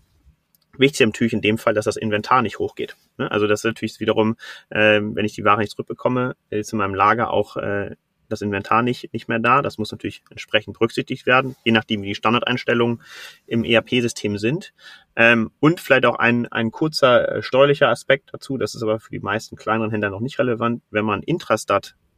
[0.77, 2.97] Wichtig ist natürlich in dem Fall, dass das Inventar nicht hochgeht.
[3.17, 3.31] Ne?
[3.31, 4.37] Also das ist natürlich wiederum,
[4.69, 7.97] äh, wenn ich die Ware nicht zurückbekomme, ist in meinem Lager auch äh,
[8.29, 9.63] das Inventar nicht, nicht mehr da.
[9.63, 13.01] Das muss natürlich entsprechend berücksichtigt werden, je nachdem, wie die Standardeinstellungen
[13.47, 14.75] im ERP-System sind.
[15.15, 19.11] Ähm, und vielleicht auch ein, ein kurzer äh, steuerlicher Aspekt dazu, das ist aber für
[19.11, 20.83] die meisten kleineren Händler noch nicht relevant.
[20.91, 21.23] Wenn man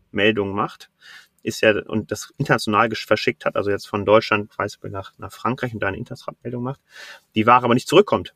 [0.09, 0.91] Intrastat-Meldungen macht,
[1.43, 5.33] ist ja und das international verschickt hat, also jetzt von Deutschland weiß ich, nach, nach
[5.33, 6.81] Frankreich und da eine Intrastat-Meldung macht,
[7.35, 8.35] die Ware aber nicht zurückkommt,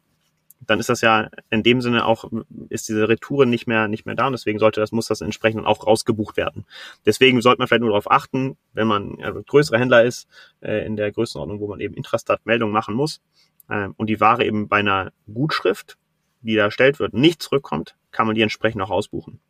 [0.65, 2.31] dann ist das ja in dem Sinne auch,
[2.69, 5.67] ist diese Retoure nicht mehr, nicht mehr da und deswegen sollte das, muss das entsprechend
[5.67, 6.65] auch rausgebucht werden.
[7.05, 10.29] Deswegen sollte man vielleicht nur darauf achten, wenn man also größere Händler ist,
[10.61, 13.21] äh, in der Größenordnung, wo man eben Intrastat-Meldungen machen muss
[13.69, 15.99] äh, und die Ware eben bei einer Gutschrift,
[16.43, 19.41] die da erstellt wird, nicht zurückkommt, kann man die entsprechend auch ausbuchen.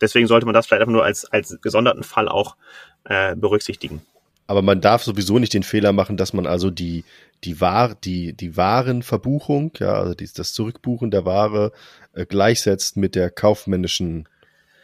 [0.00, 2.56] Deswegen sollte man das vielleicht einfach nur als, als gesonderten Fall auch
[3.04, 4.02] äh, berücksichtigen.
[4.46, 7.04] Aber man darf sowieso nicht den Fehler machen, dass man also die,
[7.44, 11.72] die, War, die, die Warenverbuchung, ja, also die, das Zurückbuchen der Ware
[12.12, 14.28] äh, gleichsetzt mit der kaufmännischen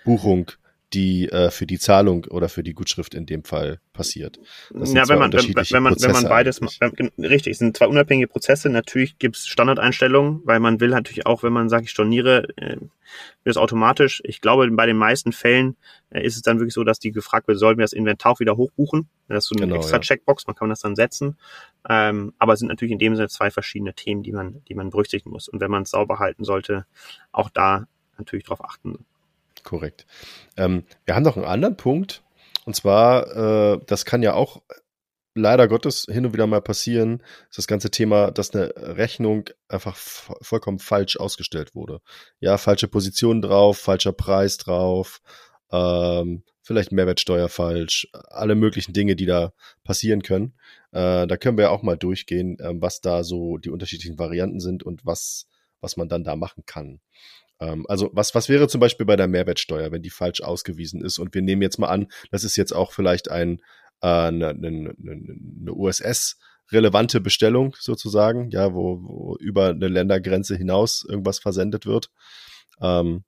[0.05, 0.51] Buchung
[0.93, 4.41] die äh, für die Zahlung oder für die Gutschrift in dem Fall passiert.
[4.73, 7.87] Das ja, wenn man, wenn, wenn, man, wenn man beides, wenn, richtig, es sind zwei
[7.87, 8.71] unabhängige Prozesse.
[8.71, 12.77] Natürlich gibt's Standardeinstellungen, weil man will natürlich auch, wenn man sagt, ich storniere, äh,
[13.45, 14.21] wird es automatisch.
[14.25, 15.77] Ich glaube, bei den meisten Fällen
[16.11, 18.41] äh, ist es dann wirklich so, dass die gefragt wird, sollen wir das Inventar auch
[18.41, 19.09] wieder hochbuchen?
[19.29, 20.01] Das ist so eine genau, extra ja.
[20.01, 21.37] Checkbox, man kann das dann setzen.
[21.89, 24.91] Ähm, aber es sind natürlich in dem Sinne zwei verschiedene Themen, die man, die man
[24.91, 25.49] berücksichtigen muss.
[25.49, 26.87] Und wenn man es sauber halten sollte,
[27.31, 27.87] auch da
[28.19, 29.07] natürlich darauf achten
[29.65, 30.07] Korrekt.
[30.57, 32.23] Ähm, wir haben noch einen anderen Punkt.
[32.65, 34.63] Und zwar, äh, das kann ja auch
[35.35, 39.97] leider Gottes hin und wieder mal passieren, ist das ganze Thema, dass eine Rechnung einfach
[39.97, 42.01] vollkommen falsch ausgestellt wurde.
[42.41, 45.21] Ja, falsche Position drauf, falscher Preis drauf,
[45.71, 49.53] ähm, vielleicht Mehrwertsteuer falsch, alle möglichen Dinge, die da
[49.85, 50.55] passieren können.
[50.93, 54.61] Äh, da können wir ja auch mal durchgehen, äh, was da so die unterschiedlichen Varianten
[54.61, 55.47] sind und was,
[55.81, 57.01] was man dann da machen kann.
[57.61, 61.19] Ähm, also was, was wäre zum Beispiel bei der Mehrwertsteuer, wenn die falsch ausgewiesen ist?
[61.19, 63.61] Und wir nehmen jetzt mal an, das ist jetzt auch vielleicht ein,
[64.03, 66.39] äh, eine, eine, eine USS
[66.73, 72.11] relevante Bestellung sozusagen, ja, wo, wo über eine Ländergrenze hinaus irgendwas versendet wird.
[72.81, 73.25] Ähm,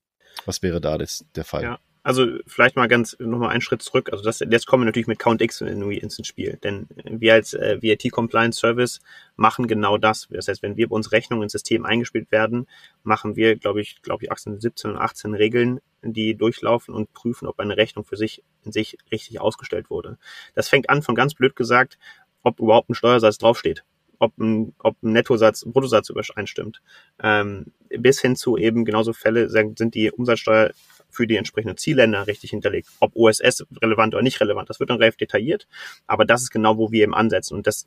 [0.47, 1.65] was wäre da das, der Fall?
[1.65, 1.79] Ja.
[2.05, 4.11] Also vielleicht mal ganz nochmal einen Schritt zurück.
[4.11, 6.59] Also das, jetzt kommen wir natürlich mit CountX irgendwie ins Spiel.
[6.65, 9.01] Denn wir als äh, VAT Compliance Service
[9.37, 10.27] machen genau das.
[10.31, 12.67] Das heißt, wenn wir bei uns Rechnungen ins System eingespielt werden,
[13.05, 17.47] machen wir, glaube ich, glaube ich, 18, 17 und 18 Regeln, die durchlaufen und prüfen,
[17.47, 20.19] ob eine Rechnung für sich in sich richtig ausgestellt wurde.
[20.55, 21.99] Das fängt an von ganz blöd gesagt,
[22.43, 23.85] ob überhaupt ein Steuersatz draufsteht
[24.19, 26.81] ob ein, ob ein Nettosatz, Bruttosatz übereinstimmt.
[27.21, 30.71] Ähm, bis hin zu eben genauso Fälle sind die Umsatzsteuer
[31.13, 32.89] für die entsprechenden Zielländer richtig hinterlegt.
[32.99, 35.69] Ob OSS relevant oder nicht relevant, das wird dann relativ detailliert.
[36.07, 37.55] Aber das ist genau, wo wir eben ansetzen.
[37.55, 37.87] Und das,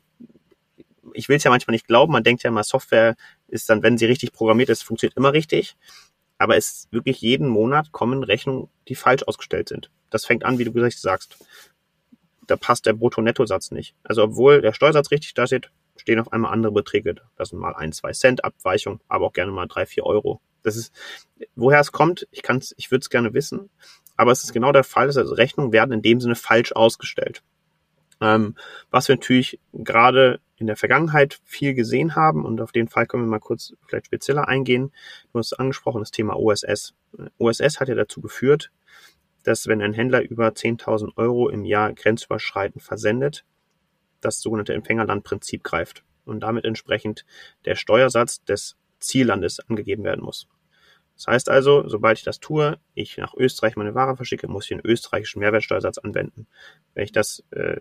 [1.12, 3.16] ich will es ja manchmal nicht glauben, man denkt ja mal, Software
[3.48, 5.76] ist dann, wenn sie richtig programmiert ist, funktioniert immer richtig.
[6.38, 9.90] Aber es wirklich jeden Monat kommen Rechnungen, die falsch ausgestellt sind.
[10.10, 11.36] Das fängt an, wie du gesagt sagst.
[12.46, 13.96] Da passt der Brutto-Netto-Satz nicht.
[14.04, 17.16] Also obwohl der Steuersatz richtig da steht, stehen auf einmal andere Beträge.
[17.36, 20.40] Das sind mal ein, zwei Cent Abweichung, aber auch gerne mal drei, vier Euro.
[20.66, 20.92] Das ist,
[21.54, 23.70] woher es kommt, ich kann's, ich würde es gerne wissen,
[24.16, 27.44] aber es ist genau der Fall, dass also Rechnungen werden in dem Sinne falsch ausgestellt.
[28.20, 28.56] Ähm,
[28.90, 33.22] was wir natürlich gerade in der Vergangenheit viel gesehen haben und auf den Fall können
[33.22, 34.90] wir mal kurz vielleicht spezieller eingehen.
[35.32, 36.94] Du hast angesprochen, das Thema OSS.
[37.38, 38.72] OSS hat ja dazu geführt,
[39.44, 43.44] dass wenn ein Händler über 10.000 Euro im Jahr grenzüberschreitend versendet,
[44.20, 47.24] das sogenannte Empfängerlandprinzip greift und damit entsprechend
[47.66, 50.48] der Steuersatz des Ziellandes angegeben werden muss.
[51.16, 54.68] Das heißt also, sobald ich das tue, ich nach Österreich meine Ware verschicke, muss ich
[54.68, 56.46] den österreichischen Mehrwertsteuersatz anwenden.
[56.94, 57.80] Wenn ich das äh,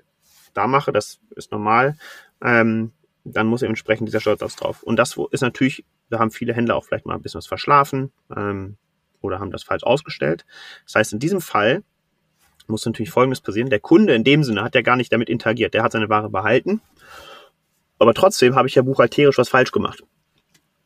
[0.54, 1.98] da mache, das ist normal,
[2.42, 2.94] ähm,
[3.26, 4.84] dann muss entsprechend dieser Steuersatz drauf.
[4.84, 8.12] Und das ist natürlich, da haben viele Händler auch vielleicht mal ein bisschen was verschlafen
[8.36, 8.78] ähm,
[9.22, 10.46] oder haben das falsch ausgestellt.
[10.86, 11.84] Das heißt, in diesem Fall
[12.68, 13.70] muss natürlich Folgendes passieren.
[13.70, 15.74] Der Kunde in dem Sinne hat ja gar nicht damit interagiert.
[15.74, 16.82] Der hat seine Ware behalten.
[18.00, 20.04] Aber trotzdem habe ich ja buchhalterisch was falsch gemacht.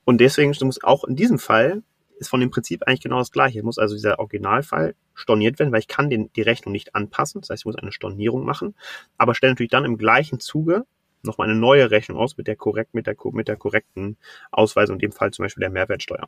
[0.06, 1.84] Und deswegen muss auch in diesem Fall
[2.20, 3.60] ist von dem Prinzip eigentlich genau das gleiche.
[3.60, 7.42] Es muss also dieser Originalfall storniert werden, weil ich kann den, die Rechnung nicht anpassen.
[7.42, 8.76] Das heißt, ich muss eine Stornierung machen,
[9.18, 10.86] aber stelle natürlich dann im gleichen Zuge
[11.24, 14.18] nochmal eine neue Rechnung aus mit der korrekt, mit der, mit der korrekten
[14.52, 16.28] Ausweisung, in dem Fall zum Beispiel der Mehrwertsteuer.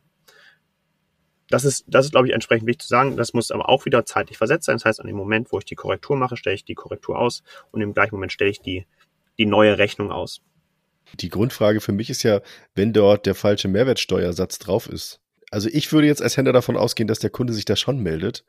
[1.48, 3.16] Das ist, das ist, glaube ich, entsprechend wichtig zu sagen.
[3.16, 4.76] Das muss aber auch wieder zeitlich versetzt sein.
[4.76, 7.42] Das heißt, an dem Moment, wo ich die Korrektur mache, stelle ich die Korrektur aus
[7.70, 8.86] und im gleichen Moment stelle ich die,
[9.38, 10.40] die neue Rechnung aus.
[11.20, 12.40] Die Grundfrage für mich ist ja,
[12.74, 15.20] wenn dort der falsche Mehrwertsteuersatz drauf ist.
[15.52, 18.44] Also ich würde jetzt als Händler davon ausgehen, dass der Kunde sich da schon meldet,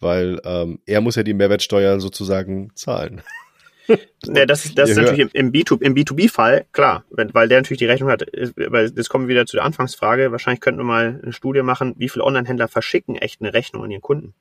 [0.00, 3.22] weil ähm, er muss ja die Mehrwertsteuer sozusagen zahlen.
[4.24, 7.86] Ja, das ist, das ist natürlich im, B2, im B2B-Fall, klar, weil der natürlich die
[7.86, 8.24] Rechnung hat.
[8.54, 10.30] Weil das kommen wir wieder zu der Anfangsfrage.
[10.30, 13.90] Wahrscheinlich könnten wir mal eine Studie machen, wie viele Online-Händler verschicken echt eine Rechnung an
[13.90, 14.32] ihren Kunden.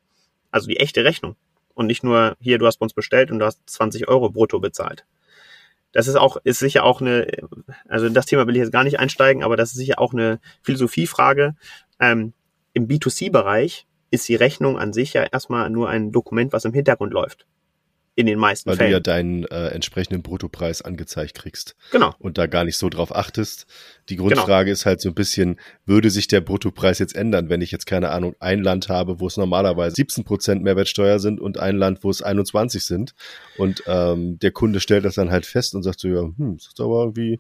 [0.52, 1.36] Also die echte Rechnung.
[1.74, 4.60] Und nicht nur, hier, du hast bei uns bestellt und du hast 20 Euro brutto
[4.60, 5.04] bezahlt.
[5.92, 7.26] Das ist auch, ist sicher auch eine,
[7.88, 10.14] also in das Thema will ich jetzt gar nicht einsteigen, aber das ist sicher auch
[10.14, 11.56] eine Philosophiefrage.
[12.00, 12.34] Ähm,
[12.74, 17.14] Im B2C-Bereich ist die Rechnung an sich ja erstmal nur ein Dokument, was im Hintergrund
[17.14, 17.46] läuft
[18.20, 18.94] in den meisten Weil Fällen.
[18.94, 21.78] Weil du ja deinen äh, entsprechenden Bruttopreis angezeigt kriegst.
[21.92, 22.14] Genau.
[22.20, 23.66] Und da gar nicht so drauf achtest.
[24.10, 24.74] Die Grundfrage genau.
[24.74, 28.10] ist halt so ein bisschen, würde sich der Bruttopreis jetzt ändern, wenn ich jetzt keine
[28.10, 32.10] Ahnung, ein Land habe, wo es normalerweise 17 Prozent Mehrwertsteuer sind und ein Land, wo
[32.10, 33.14] es 21 sind.
[33.58, 36.68] Und ähm, der Kunde stellt das dann halt fest und sagt so, ja, hm, das
[36.68, 37.40] ist aber irgendwie,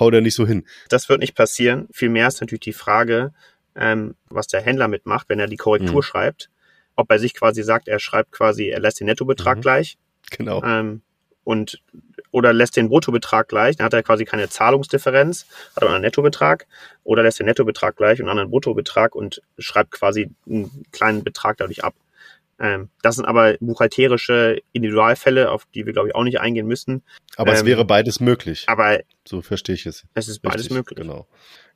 [0.00, 0.64] hau der nicht so hin.
[0.88, 1.86] Das wird nicht passieren.
[1.92, 3.34] Vielmehr ist natürlich die Frage,
[3.76, 6.02] ähm, was der Händler mitmacht, wenn er die Korrektur mhm.
[6.02, 6.50] schreibt
[6.96, 9.62] ob er sich quasi sagt, er schreibt quasi, er lässt den Nettobetrag mhm.
[9.62, 9.98] gleich
[10.30, 10.62] Genau.
[10.64, 11.02] Ähm,
[11.44, 11.82] und
[12.30, 16.66] oder lässt den Bruttobetrag gleich, dann hat er quasi keine Zahlungsdifferenz, hat aber einen Nettobetrag,
[17.04, 21.58] oder lässt den Nettobetrag gleich und einen anderen Bruttobetrag und schreibt quasi einen kleinen Betrag
[21.58, 21.94] dadurch ab.
[22.58, 27.02] Ähm, das sind aber buchhalterische Individualfälle, auf die wir, glaube ich, auch nicht eingehen müssen.
[27.36, 28.64] Aber ähm, es wäre beides möglich.
[28.68, 30.04] Aber so verstehe ich es.
[30.14, 30.98] Es ist beides Richtig, möglich.
[30.98, 31.26] Genau.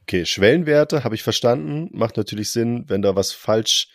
[0.08, 1.90] Okay, Schwellenwerte habe ich verstanden.
[1.92, 3.88] Macht natürlich Sinn, wenn da was falsch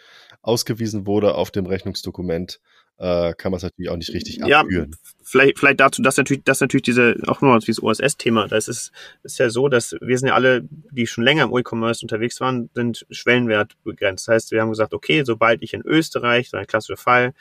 [0.43, 2.59] ausgewiesen wurde auf dem Rechnungsdokument
[2.99, 4.91] äh, kann man es natürlich auch nicht richtig abführen.
[4.91, 8.91] Ja, vielleicht, vielleicht dazu, dass natürlich, dass natürlich diese, auch nur dieses OSS-Thema, das ist,
[9.23, 12.69] ist ja so, dass wir sind ja alle, die schon länger im E-Commerce unterwegs waren,
[12.75, 14.27] sind Schwellenwert begrenzt.
[14.27, 17.33] Das heißt, wir haben gesagt, okay, sobald ich in Österreich, so ein klassischer Fall,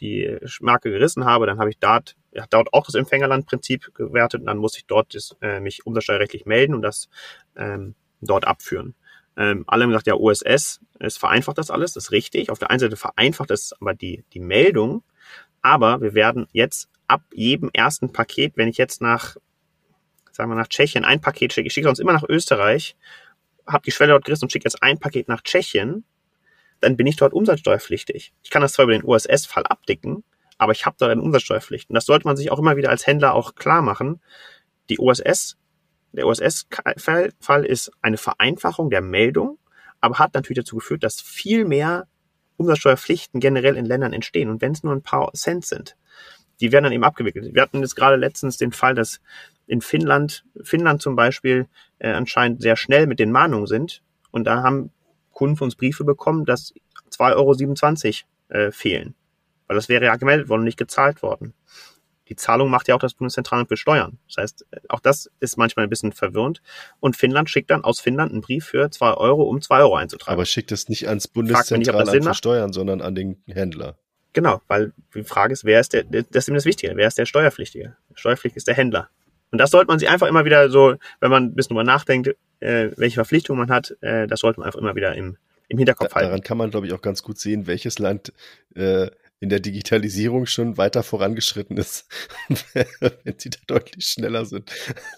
[0.00, 4.46] die Marke gerissen habe, dann habe ich dort, ja, dort auch das Empfängerlandprinzip gewertet und
[4.46, 7.08] dann muss ich dort das, äh, mich umsatzsteuerrechtlich melden und das
[7.56, 8.94] ähm, dort abführen.
[9.36, 12.50] Ähm, alle haben gesagt, ja, OSS, es vereinfacht das alles, das ist richtig.
[12.50, 15.02] Auf der einen Seite vereinfacht es aber die, die Meldung,
[15.62, 19.36] aber wir werden jetzt ab jedem ersten Paket, wenn ich jetzt nach,
[20.32, 22.96] sagen wir nach Tschechien ein Paket schicke, ich schicke sonst immer nach Österreich,
[23.66, 26.04] habe die Schwelle dort gerissen und schicke jetzt ein Paket nach Tschechien,
[26.80, 28.32] dann bin ich dort umsatzsteuerpflichtig.
[28.42, 30.24] Ich kann das zwar über den OSS-Fall abdicken,
[30.58, 31.90] aber ich habe dort eine Umsatzsteuerpflicht.
[31.90, 34.20] Und das sollte man sich auch immer wieder als Händler auch klar machen.
[34.90, 35.56] Die OSS
[36.12, 39.58] der OSS-Fall ist eine Vereinfachung der Meldung,
[40.00, 42.06] aber hat natürlich dazu geführt, dass viel mehr
[42.56, 44.48] Umsatzsteuerpflichten generell in Ländern entstehen.
[44.48, 45.96] Und wenn es nur ein paar Cent sind,
[46.60, 47.54] die werden dann eben abgewickelt.
[47.54, 49.20] Wir hatten jetzt gerade letztens den Fall, dass
[49.66, 51.68] in Finnland, Finnland zum Beispiel,
[51.98, 54.02] äh, anscheinend sehr schnell mit den Mahnungen sind.
[54.30, 54.90] Und da haben
[55.32, 56.74] Kunden von uns Briefe bekommen, dass
[57.10, 59.14] 2,27 Euro äh, fehlen.
[59.66, 61.54] Weil das wäre ja gemeldet worden und nicht gezahlt worden
[62.28, 64.18] die Zahlung macht ja auch das Bundeszentralamt für Steuern.
[64.26, 66.60] Das heißt, auch das ist manchmal ein bisschen verwirrend.
[67.00, 70.34] Und Finnland schickt dann aus Finnland einen Brief für zwei Euro, um zwei Euro einzutragen.
[70.34, 73.96] Aber schickt es nicht ans Bundeszentralamt für Steuern, sondern an den Händler.
[74.34, 77.18] Genau, weil die Frage ist, wer ist der, das ist eben das Wichtige, wer ist
[77.18, 77.96] der Steuerpflichtige?
[78.10, 79.08] Der Steuerpflichtige ist der Händler.
[79.50, 82.36] Und das sollte man sich einfach immer wieder so, wenn man ein bisschen drüber nachdenkt,
[82.60, 85.38] äh, welche Verpflichtungen man hat, äh, das sollte man einfach immer wieder im,
[85.68, 86.28] im Hinterkopf da, halten.
[86.28, 88.32] Daran kann man, glaube ich, auch ganz gut sehen, welches Land
[88.74, 92.06] äh, in der Digitalisierung schon weiter vorangeschritten ist,
[92.74, 94.70] wenn sie da deutlich schneller sind.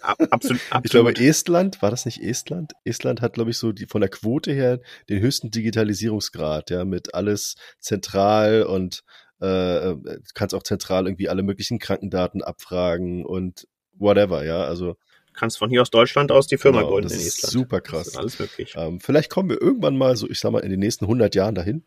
[0.02, 0.60] Absolut, absolut.
[0.84, 2.72] Ich glaube, Estland, war das nicht Estland?
[2.84, 7.14] Estland hat, glaube ich, so die, von der Quote her den höchsten Digitalisierungsgrad, ja, mit
[7.14, 9.02] alles zentral und
[9.40, 9.94] äh,
[10.34, 14.96] kannst auch zentral irgendwie alle möglichen Krankendaten abfragen und whatever, ja, also
[15.32, 17.52] kannst von hier aus Deutschland aus die Firma genau, gründen in Estland.
[17.52, 18.04] Super krass.
[18.04, 18.74] Das ist alles möglich.
[18.76, 21.54] Ähm, vielleicht kommen wir irgendwann mal so, ich sag mal, in den nächsten 100 Jahren
[21.54, 21.84] dahin.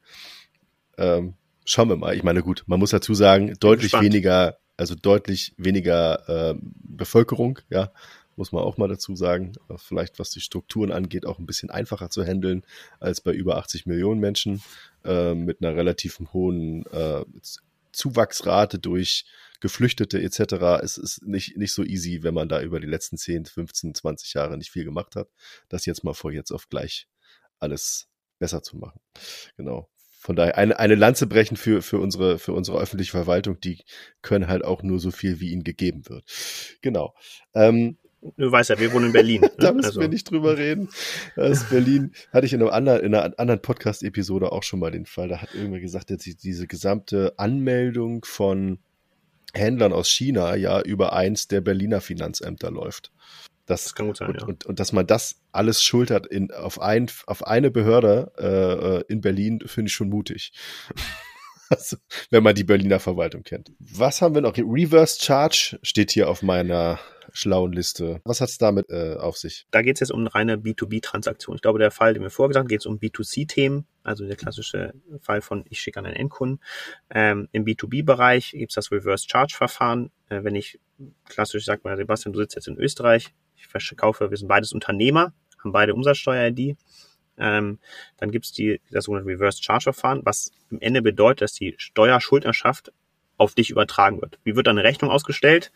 [0.97, 1.35] Ähm,
[1.65, 2.15] schauen wir mal.
[2.15, 7.91] Ich meine, gut, man muss dazu sagen, deutlich weniger, also deutlich weniger äh, Bevölkerung, ja,
[8.35, 9.53] muss man auch mal dazu sagen.
[9.77, 12.65] Vielleicht was die Strukturen angeht, auch ein bisschen einfacher zu handeln
[12.99, 14.63] als bei über 80 Millionen Menschen
[15.03, 17.23] äh, mit einer relativ hohen äh,
[17.91, 19.25] Zuwachsrate durch
[19.59, 20.81] Geflüchtete etc.
[20.81, 24.33] Es ist nicht, nicht so easy, wenn man da über die letzten 10, 15, 20
[24.33, 25.29] Jahre nicht viel gemacht hat,
[25.69, 27.07] das jetzt mal vor jetzt auf gleich
[27.59, 28.99] alles besser zu machen.
[29.55, 29.89] Genau
[30.23, 33.83] von daher eine, eine Lanze brechen für, für, unsere, für unsere öffentliche Verwaltung, die
[34.21, 36.23] können halt auch nur so viel, wie ihnen gegeben wird.
[36.81, 37.13] Genau.
[37.53, 37.97] Ähm,
[38.37, 39.41] Du weißt ja, wir wohnen in Berlin.
[39.41, 39.51] Ne?
[39.57, 39.99] da müssen also.
[39.99, 40.87] wir nicht drüber reden.
[41.35, 45.05] Das Berlin hatte ich in, einem anderen, in einer anderen Podcast-Episode auch schon mal den
[45.05, 45.27] Fall.
[45.27, 48.79] Da hat irgendwer gesagt, dass diese gesamte Anmeldung von
[49.53, 53.11] Händlern aus China ja über eins der Berliner Finanzämter läuft.
[53.65, 54.47] Das, das kann gut sein, und, ja.
[54.47, 59.03] Und, und, dass man das alles schultert in, auf, ein, auf eine Behörde äh, äh
[59.07, 60.51] in Berlin, finde ich schon mutig.
[61.69, 61.97] also,
[62.29, 63.71] wenn man die Berliner Verwaltung kennt.
[63.79, 64.57] Was haben wir noch?
[64.57, 66.99] Reverse Charge steht hier auf meiner
[67.33, 68.21] schlauen Liste.
[68.23, 69.65] Was hat es damit äh, auf sich?
[69.71, 71.55] Da geht es jetzt um eine reine B2B-Transaktion.
[71.55, 74.93] Ich glaube, der Fall, den wir vorgesagt haben, geht es um B2C-Themen, also der klassische
[75.19, 76.61] Fall von ich schicke an einen Endkunden.
[77.09, 80.11] Ähm, Im B2B-Bereich gibt es das Reverse Charge-Verfahren.
[80.29, 80.79] Äh, wenn ich
[81.27, 85.33] klassisch sage mal, Sebastian, du sitzt jetzt in Österreich, ich verkaufe, wir sind beides Unternehmer,
[85.59, 86.77] haben beide Umsatzsteuer-ID.
[87.37, 87.79] Ähm,
[88.17, 92.93] dann gibt es das sogenannte Reverse Charge Verfahren, was im Ende bedeutet, dass die Steuerschuldnerschaft
[93.37, 94.39] auf dich übertragen wird.
[94.43, 95.71] Wie wird dann eine Rechnung ausgestellt?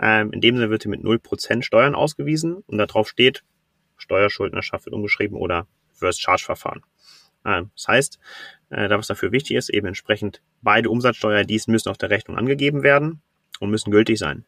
[0.00, 3.44] Ähm, in dem Sinne wird sie mit 0% Steuern ausgewiesen und darauf steht,
[3.96, 6.82] Steuerschuldnerschaft wird umgeschrieben oder Reverse Charge Verfahren.
[7.44, 8.18] Ähm, das heißt,
[8.70, 12.82] äh, da was dafür wichtig ist, eben entsprechend beide Umsatzsteuer-IDs müssen auf der Rechnung angegeben
[12.82, 13.22] werden
[13.60, 14.44] und müssen gültig sein.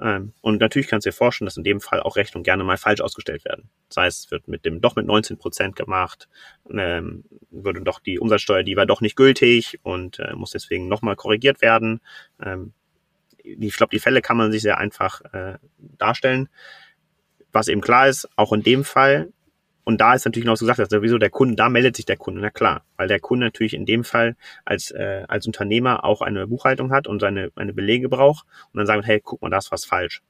[0.00, 2.76] Ähm, und natürlich kannst du dir vorstellen, dass in dem Fall auch Rechnungen gerne mal
[2.76, 3.68] falsch ausgestellt werden.
[3.88, 6.28] Das heißt, es wird mit dem doch mit 19 Prozent gemacht,
[6.70, 11.16] ähm, würde doch die Umsatzsteuer, die war doch nicht gültig und äh, muss deswegen nochmal
[11.16, 12.00] korrigiert werden.
[12.40, 12.72] Ähm,
[13.42, 16.48] ich glaube, die Fälle kann man sich sehr einfach äh, darstellen.
[17.50, 19.32] Was eben klar ist, auch in dem Fall
[19.88, 22.18] und da ist natürlich noch so gesagt, dass sowieso der Kunde, da meldet sich der
[22.18, 26.20] Kunde, na klar, weil der Kunde natürlich in dem Fall als, äh, als Unternehmer auch
[26.20, 29.56] eine Buchhaltung hat und seine eine Belege braucht und dann sagen, hey, guck mal, da
[29.56, 30.20] ist was falsch.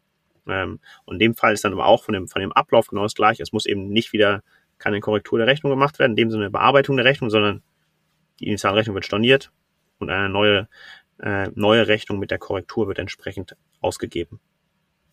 [0.46, 3.02] Ähm, und in dem Fall ist dann aber auch von dem, von dem Ablauf genau
[3.02, 3.42] das gleiche.
[3.42, 4.44] Es muss eben nicht wieder
[4.78, 7.64] keine Korrektur der Rechnung gemacht werden, in dem Sinne eine Bearbeitung der Rechnung, sondern
[8.38, 9.50] die Initialrechnung wird storniert
[9.98, 10.68] und eine neue,
[11.18, 14.38] äh, neue Rechnung mit der Korrektur wird entsprechend ausgegeben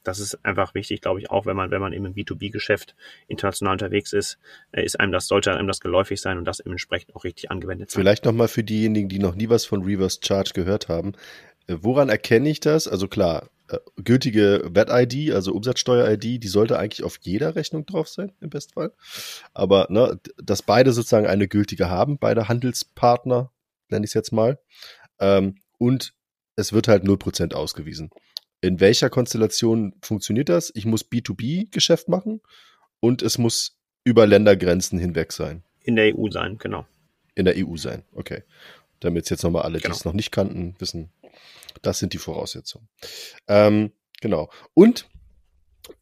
[0.06, 2.96] das ist einfach wichtig, glaube ich, auch wenn man, wenn man eben im B2B-Geschäft
[3.28, 4.38] international unterwegs ist,
[4.72, 7.91] äh, ist einem das, sollte einem das geläufig sein und das entsprechend auch richtig angewendet
[7.91, 8.02] sein.
[8.02, 11.13] Vielleicht nochmal für diejenigen, die noch nie was von Reverse Charge gehört haben.
[11.68, 12.88] Äh, woran erkenne ich das?
[12.88, 18.32] Also klar, äh, gültige VAT-ID, also Umsatzsteuer-ID, die sollte eigentlich auf jeder Rechnung drauf sein,
[18.41, 18.94] im Bestfall.
[19.54, 23.52] Aber ne, dass beide sozusagen eine gültige haben, beide Handelspartner,
[23.89, 24.60] nenne ich es jetzt mal.
[25.20, 26.13] Ähm, und
[26.56, 28.12] es wird halt 0% ausgewiesen
[28.62, 30.72] in welcher Konstellation funktioniert das?
[30.76, 32.41] Ich muss B2B-Geschäft machen
[33.00, 35.63] und es muss über Ländergrenzen hinweg sein.
[35.82, 36.86] In der EU sein, genau.
[37.36, 38.44] In der EU sein, okay.
[39.00, 39.94] Damit jetzt nochmal alle, genau.
[39.94, 41.12] die es noch nicht kannten, wissen,
[41.82, 42.88] das sind die Voraussetzungen.
[43.48, 43.91] Ähm,
[44.22, 44.50] genau.
[44.74, 45.10] Und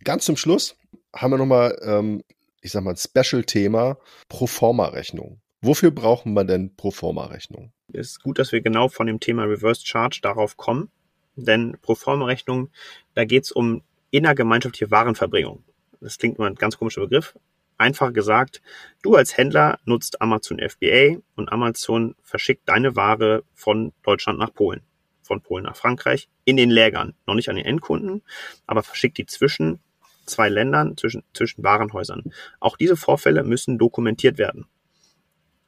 [0.04, 0.78] ganz zum Schluss
[1.14, 2.24] haben wir nochmal, ähm,
[2.62, 3.98] ich sag mal, ein Special-Thema,
[4.30, 5.42] Proforma-Rechnung.
[5.62, 7.72] Wofür brauchen wir denn Proforma-Rechnung?
[7.94, 10.92] Es ist gut, dass wir genau von dem Thema Reverse Charge darauf kommen,
[11.36, 12.70] denn Proforma-Rechnung,
[13.14, 15.64] da geht es um innergemeinschaftliche Warenverbringung.
[16.00, 17.36] Das klingt immer ein ganz komischer Begriff.
[17.78, 18.62] Einfach gesagt,
[19.02, 24.82] du als Händler nutzt Amazon FBA und Amazon verschickt deine Ware von Deutschland nach Polen,
[25.22, 27.16] von Polen nach Frankreich in den Lägern.
[27.26, 28.22] Noch nicht an den Endkunden,
[28.68, 29.80] aber verschickt die zwischen
[30.26, 32.32] zwei Ländern, zwischen, zwischen Warenhäusern.
[32.60, 34.68] Auch diese Vorfälle müssen dokumentiert werden.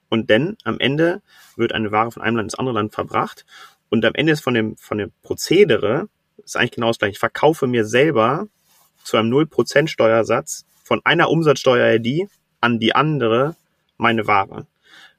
[0.10, 1.21] Und denn am Ende
[1.56, 3.45] wird eine Ware von einem Land ins andere Land verbracht
[3.89, 6.08] und am Ende ist von dem, von dem Prozedere,
[6.43, 7.13] ist eigentlich genau das gleiche.
[7.13, 8.48] Ich verkaufe mir selber
[9.04, 12.30] zu einem 0% Steuersatz von einer Umsatzsteuer-ID
[12.62, 13.56] an die andere
[13.98, 14.67] meine Ware.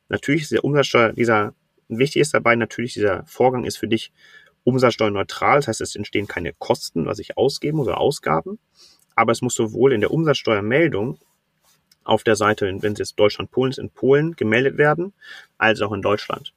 [0.09, 1.55] Natürlich ist der Umsatzsteuer, dieser,
[1.89, 4.13] wichtig ist dabei natürlich, dieser Vorgang ist für dich
[4.65, 5.59] umsatzsteuerneutral.
[5.59, 8.59] Das heißt, es entstehen keine Kosten, was ich ausgeben oder Ausgaben.
[9.15, 11.19] Aber es muss sowohl in der Umsatzsteuermeldung
[12.05, 15.13] auf der Seite, wenn es jetzt Deutschland, Polen ist, in Polen gemeldet werden,
[15.59, 16.53] als auch in Deutschland.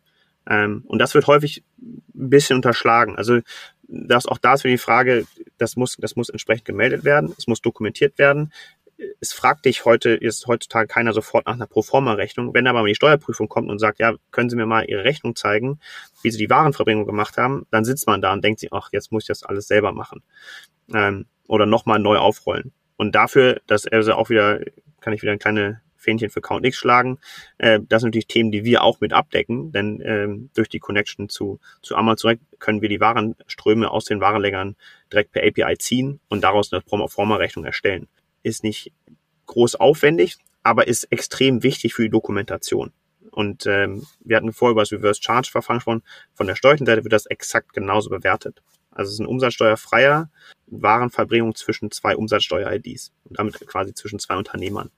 [0.50, 3.16] Ähm, und das wird häufig ein bisschen unterschlagen.
[3.16, 3.40] Also
[3.88, 5.26] das, auch da ist für die Frage,
[5.58, 8.52] das muss, das muss entsprechend gemeldet werden, es muss dokumentiert werden.
[9.22, 12.54] Es fragt dich heute, ist heutzutage keiner sofort nach einer Proforma-Rechnung.
[12.54, 15.36] Wenn aber mal die Steuerprüfung kommt und sagt, ja, können Sie mir mal Ihre Rechnung
[15.38, 15.80] zeigen,
[16.22, 19.12] wie Sie die Warenverbringung gemacht haben, dann sitzt man da und denkt sich, ach, jetzt
[19.12, 20.22] muss ich das alles selber machen.
[20.94, 22.74] Ähm, oder nochmal neu aufrollen.
[22.98, 24.60] Und dafür, dass er also auch wieder,
[25.00, 27.20] kann ich wieder eine kleine Fähnchen für Count X schlagen.
[27.58, 31.30] Äh, das sind natürlich Themen, die wir auch mit abdecken, denn ähm, durch die Connection
[31.30, 34.76] zu, zu Amazon können wir die Warenströme aus den Warenlängern
[35.12, 38.08] direkt per API ziehen und daraus eine Proforma-Rechnung erstellen.
[38.44, 38.92] Ist nicht
[39.46, 42.92] groß aufwendig, aber ist extrem wichtig für die Dokumentation.
[43.32, 46.04] Und ähm, wir hatten vorher über das Reverse Charge Verfahren gesprochen.
[46.34, 48.62] Von der Seite wird das exakt genauso bewertet.
[48.92, 50.30] Also es ist ein umsatzsteuerfreier
[50.68, 54.92] Warenverbringung zwischen zwei Umsatzsteuer-IDs und damit quasi zwischen zwei Unternehmern.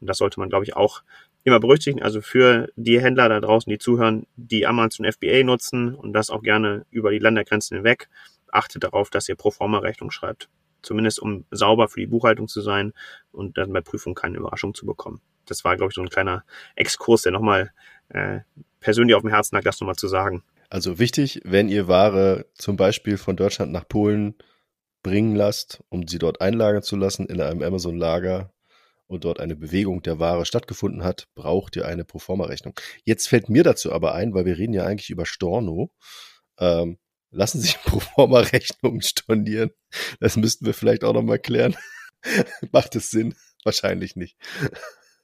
[0.00, 1.02] Und das sollte man, glaube ich, auch
[1.44, 2.02] immer berücksichtigen.
[2.02, 6.42] Also für die Händler da draußen, die zuhören, die Amazon FBA nutzen und das auch
[6.42, 8.08] gerne über die Ländergrenzen hinweg,
[8.50, 10.48] achtet darauf, dass ihr Proforma-Rechnung schreibt.
[10.82, 12.92] zumindest um sauber für die Buchhaltung zu sein
[13.30, 15.20] und dann bei Prüfung keine Überraschung zu bekommen.
[15.46, 17.72] Das war, glaube ich, so ein kleiner Exkurs, der nochmal
[18.08, 18.40] äh,
[18.80, 20.42] persönlich auf dem Herzen lag, das nochmal zu sagen.
[20.72, 24.36] Also wichtig, wenn ihr Ware zum Beispiel von Deutschland nach Polen
[25.02, 28.54] bringen lasst, um sie dort einlagern zu lassen in einem Amazon-Lager
[29.06, 32.72] und dort eine Bewegung der Ware stattgefunden hat, braucht ihr eine Proforma-Rechnung.
[33.04, 35.92] Jetzt fällt mir dazu aber ein, weil wir reden ja eigentlich über Storno.
[36.58, 36.96] Ähm,
[37.30, 39.72] lassen sich Proforma-Rechnungen stornieren?
[40.20, 41.76] Das müssten wir vielleicht auch nochmal klären.
[42.72, 43.34] Macht es Sinn?
[43.62, 44.38] Wahrscheinlich nicht.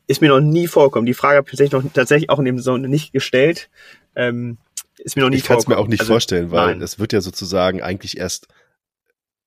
[0.08, 1.06] Ist mir noch nie vorgekommen.
[1.06, 3.70] Die Frage habe ich tatsächlich, noch, tatsächlich auch in dem Sonne nicht gestellt.
[4.14, 4.58] Ähm,
[4.98, 7.12] ist mir noch nie ich kann es mir auch nicht also, vorstellen, weil es wird
[7.12, 8.48] ja sozusagen eigentlich erst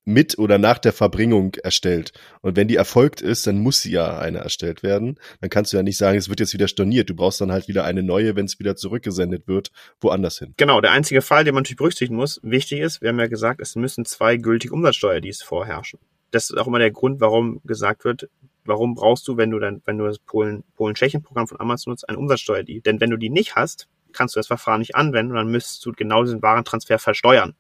[0.04, 2.12] mit oder nach der Verbringung erstellt.
[2.41, 5.20] Und wenn die erfolgt ist, dann muss sie ja eine erstellt werden.
[5.41, 7.10] Dann kannst du ja nicht sagen, es wird jetzt wieder storniert.
[7.10, 10.54] Du brauchst dann halt wieder eine neue, wenn es wieder zurückgesendet wird, woanders hin.
[10.58, 13.62] Genau, der einzige Fall, den man natürlich berücksichtigen muss, wichtig ist, wir haben ja gesagt,
[13.62, 15.99] es müssen zwei gültige Umsatzsteuer-IDs vorherrschen.
[16.32, 18.30] Das ist auch immer der Grund, warum gesagt wird,
[18.66, 22.18] warum brauchst du, wenn du dann, wenn du das Polen, Polen-Tschechien-Programm von Amazon nutzt, eine
[22.18, 22.86] Umsatzsteuer-ID?
[22.86, 25.86] Denn wenn du die nicht hast, kannst du das Verfahren nicht anwenden und dann müsstest
[25.86, 27.55] du genau diesen Warentransfer versteuern.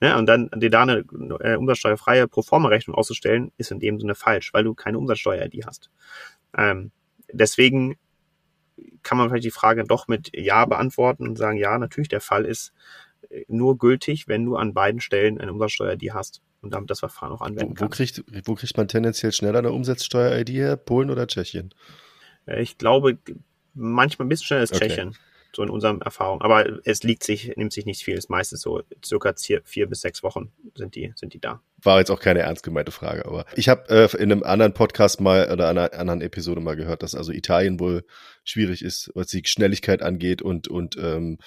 [0.00, 1.04] Ja, und dann dir da eine
[1.40, 5.90] äh, umsatzsteuerfreie Proforma-Rechnung auszustellen, ist in dem Sinne falsch, weil du keine Umsatzsteuer-ID hast.
[6.56, 6.90] Ähm,
[7.32, 7.96] deswegen
[9.02, 12.44] kann man vielleicht die Frage doch mit Ja beantworten und sagen, ja, natürlich der Fall
[12.44, 12.74] ist
[13.30, 17.32] äh, nur gültig, wenn du an beiden Stellen eine Umsatzsteuer-ID hast und damit das Verfahren
[17.32, 20.76] auch anwenden wo, wo kriegt, wo kriegt man tendenziell schneller eine Umsatzsteuer-ID her?
[20.76, 21.74] Polen oder Tschechien?
[22.44, 23.16] Äh, ich glaube,
[23.72, 24.88] manchmal ein bisschen schneller ist okay.
[24.88, 25.16] Tschechien
[25.56, 26.42] so in unserer Erfahrung.
[26.42, 29.34] Aber es liegt sich, nimmt sich nicht viel, ist meistens so circa
[29.64, 31.60] vier bis sechs Wochen sind die, sind die da.
[31.82, 35.20] War jetzt auch keine ernst gemeinte Frage, aber ich habe äh, in einem anderen Podcast
[35.20, 38.04] mal oder einer anderen Episode mal gehört, dass also Italien wohl
[38.48, 41.38] schwierig ist, was die Schnelligkeit angeht und, und ähm,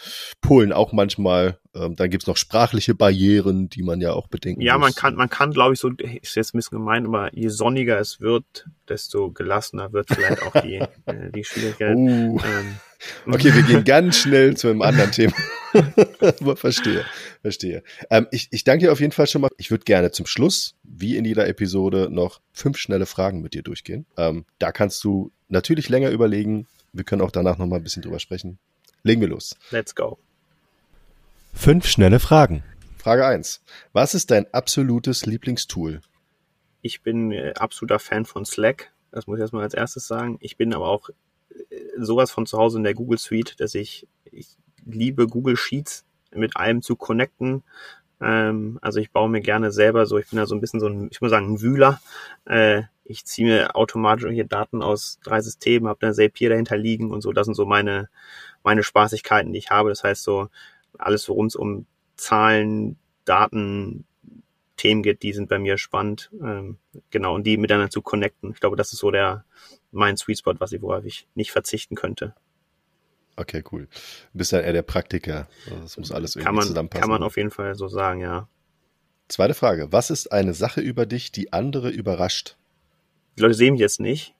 [0.42, 1.60] Polen auch manchmal.
[1.76, 4.82] Ähm, dann gibt's noch sprachliche Barrieren, die man ja auch bedenken ja, muss.
[4.82, 7.50] Ja, man kann, man kann, glaube ich, so, ist jetzt ein bisschen gemein, aber je
[7.50, 10.76] sonniger es wird, desto gelassener wird vielleicht auch die,
[11.06, 11.96] äh, die Schwierigkeit.
[11.96, 12.40] Uh.
[12.40, 15.34] Ähm, okay, wir gehen ganz schnell zu einem anderen Thema.
[16.56, 17.06] verstehe,
[17.42, 17.84] verstehe.
[18.10, 19.50] Ähm, ich, ich danke dir auf jeden Fall schon mal.
[19.58, 23.62] Ich würde gerne zum Schluss, wie in jeder Episode, noch fünf schnelle Fragen mit dir
[23.62, 24.06] durchgehen.
[24.18, 28.02] Ähm, da kannst du natürlich länger überlegen, wir können auch danach noch mal ein bisschen
[28.02, 28.58] drüber sprechen.
[29.04, 29.56] Legen wir los.
[29.72, 30.18] Let's go.
[31.54, 32.64] Fünf schnelle Fragen.
[32.98, 33.62] Frage eins:
[33.94, 36.02] Was ist dein absolutes Lieblingstool?
[36.82, 38.92] Ich bin äh, absoluter Fan von Slack.
[39.12, 40.38] Das muss ich erstmal als erstes sagen.
[40.42, 44.08] Ich bin aber auch äh, sowas von zu Hause in der Google Suite, dass ich,
[44.32, 44.48] ich
[44.86, 47.64] liebe Google Sheets mit allem zu connecten.
[48.22, 50.88] Ähm, also ich baue mir gerne selber so, ich bin da so ein bisschen so
[50.88, 52.02] ein, ich muss sagen, ein Wühler.
[52.46, 57.12] Äh, ich ziehe mir automatisch irgendwelche Daten aus drei Systemen, habe da Zapier dahinter liegen
[57.12, 57.32] und so.
[57.32, 58.10] Das sind so meine,
[58.64, 59.90] meine Spaßigkeiten, die ich habe.
[59.90, 60.50] Das heißt so,
[60.98, 61.86] alles worum es um
[62.18, 64.06] Zahlen, Daten,
[64.76, 66.30] Themen geht, die sind bei mir spannend.
[66.42, 66.78] Ähm,
[67.10, 68.52] genau, und die miteinander zu connecten.
[68.52, 69.44] Ich glaube, das ist so der
[69.92, 72.36] mein Sweet Spot, was ich, worauf ich nicht verzichten könnte.
[73.40, 73.88] Okay, cool.
[74.34, 75.48] Du bist ja eher der Praktiker.
[75.82, 77.02] Das muss alles irgendwie kann man, zusammenpassen.
[77.02, 78.50] Kann man auf jeden Fall so sagen, ja.
[79.30, 79.92] Zweite Frage.
[79.92, 82.58] Was ist eine Sache über dich, die andere überrascht?
[83.38, 84.36] Die Leute sehen mich jetzt nicht.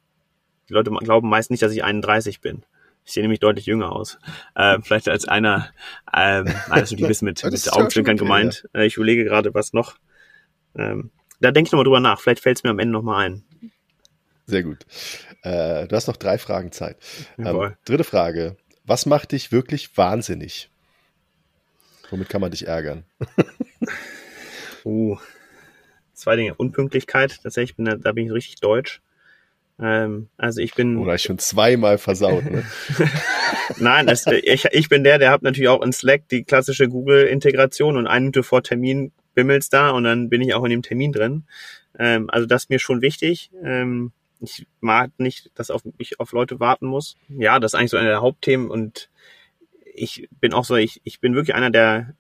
[0.68, 2.66] Die Leute glauben meist nicht, dass ich 31 bin.
[3.06, 4.20] Ich sehe nämlich deutlich jünger aus.
[4.54, 5.70] Äh, vielleicht als einer,
[6.14, 8.68] ähm, alles ein bisschen mit, mit Augenzwinkern okay, gemeint.
[8.74, 8.82] Ja.
[8.82, 9.96] Äh, ich überlege gerade, was noch.
[10.76, 12.20] Ähm, da denke ich nochmal drüber nach.
[12.20, 13.44] Vielleicht fällt es mir am Ende nochmal ein.
[14.46, 14.86] Sehr gut.
[15.44, 16.98] Äh, du hast noch drei Fragen Zeit.
[17.38, 18.58] Ähm, dritte Frage.
[18.90, 20.68] Was macht dich wirklich wahnsinnig?
[22.10, 23.04] Womit kann man dich ärgern?
[24.84, 25.16] uh,
[26.16, 26.56] zwei Dinge.
[26.56, 29.04] Unpünktlichkeit, tatsächlich, bin da, da bin ich richtig deutsch.
[29.80, 30.98] Ähm, also ich bin.
[30.98, 32.66] Oder ich schon zweimal versaut, ne?
[33.78, 37.96] Nein, das, ich, ich bin der, der hat natürlich auch in Slack die klassische Google-Integration
[37.96, 41.12] und eine Minute vor Termin bimmelt's da und dann bin ich auch in dem Termin
[41.12, 41.44] drin.
[42.00, 43.52] Ähm, also das ist mir schon wichtig.
[43.64, 47.18] Ähm, ich mag nicht, dass auf mich auf Leute warten muss.
[47.28, 49.10] Ja, das ist eigentlich so einer der Hauptthemen und
[49.94, 52.16] ich bin auch so, ich, ich bin wirklich einer der,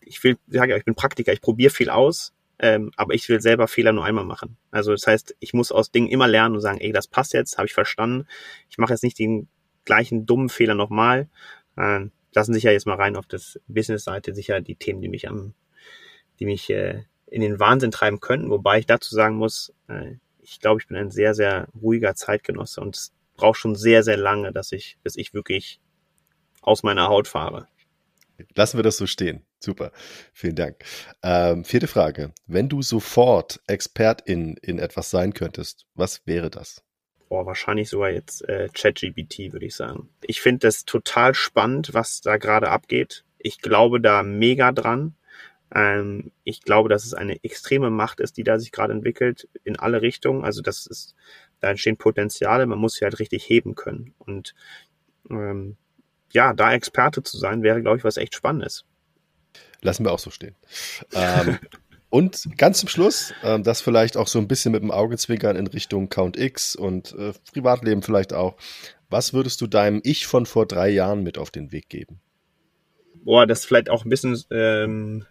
[0.00, 3.28] ich will, ich sage ja, ich bin Praktiker, ich probiere viel aus ähm, aber ich
[3.28, 4.56] will selber Fehler nur einmal machen.
[4.70, 7.58] Also das heißt, ich muss aus Dingen immer lernen und sagen, ey, das passt jetzt,
[7.58, 8.26] habe ich verstanden.
[8.70, 9.48] Ich mache jetzt nicht den
[9.84, 11.28] gleichen dummen Fehler nochmal.
[11.76, 15.28] Äh, lassen sich ja jetzt mal rein auf das Business-Seite sicher die Themen, die mich
[15.28, 15.54] am,
[16.40, 18.50] die mich äh, in den Wahnsinn treiben könnten.
[18.50, 20.14] Wobei ich dazu sagen muss, äh,
[20.46, 24.16] ich glaube, ich bin ein sehr, sehr ruhiger Zeitgenosse und es braucht schon sehr, sehr
[24.16, 25.80] lange, dass ich, bis ich wirklich
[26.62, 27.68] aus meiner Haut fahre.
[28.54, 29.44] Lassen wir das so stehen.
[29.60, 29.92] Super.
[30.32, 30.76] Vielen Dank.
[31.22, 32.32] Ähm, vierte Frage.
[32.46, 36.82] Wenn du sofort Expertin in etwas sein könntest, was wäre das?
[37.28, 40.10] Boah, wahrscheinlich sogar jetzt äh, ChatGPT, würde ich sagen.
[40.22, 43.24] Ich finde das total spannend, was da gerade abgeht.
[43.38, 45.16] Ich glaube da mega dran.
[45.74, 49.78] Ähm, ich glaube, dass es eine extreme Macht ist, die da sich gerade entwickelt in
[49.78, 50.44] alle Richtungen.
[50.44, 51.14] Also das ist,
[51.60, 54.14] da entstehen Potenziale, man muss sie halt richtig heben können.
[54.18, 54.54] Und
[55.30, 55.76] ähm,
[56.32, 58.84] ja, da Experte zu sein, wäre, glaube ich, was echt Spannendes.
[59.82, 60.54] Lassen wir auch so stehen.
[61.12, 61.58] ähm,
[62.10, 65.66] und ganz zum Schluss, ähm, das vielleicht auch so ein bisschen mit dem Augenzwinkern in
[65.66, 68.56] Richtung Count X und äh, Privatleben vielleicht auch.
[69.08, 72.20] Was würdest du deinem Ich von vor drei Jahren mit auf den Weg geben?
[73.24, 75.26] Boah, das ist vielleicht auch ein bisschen ähm,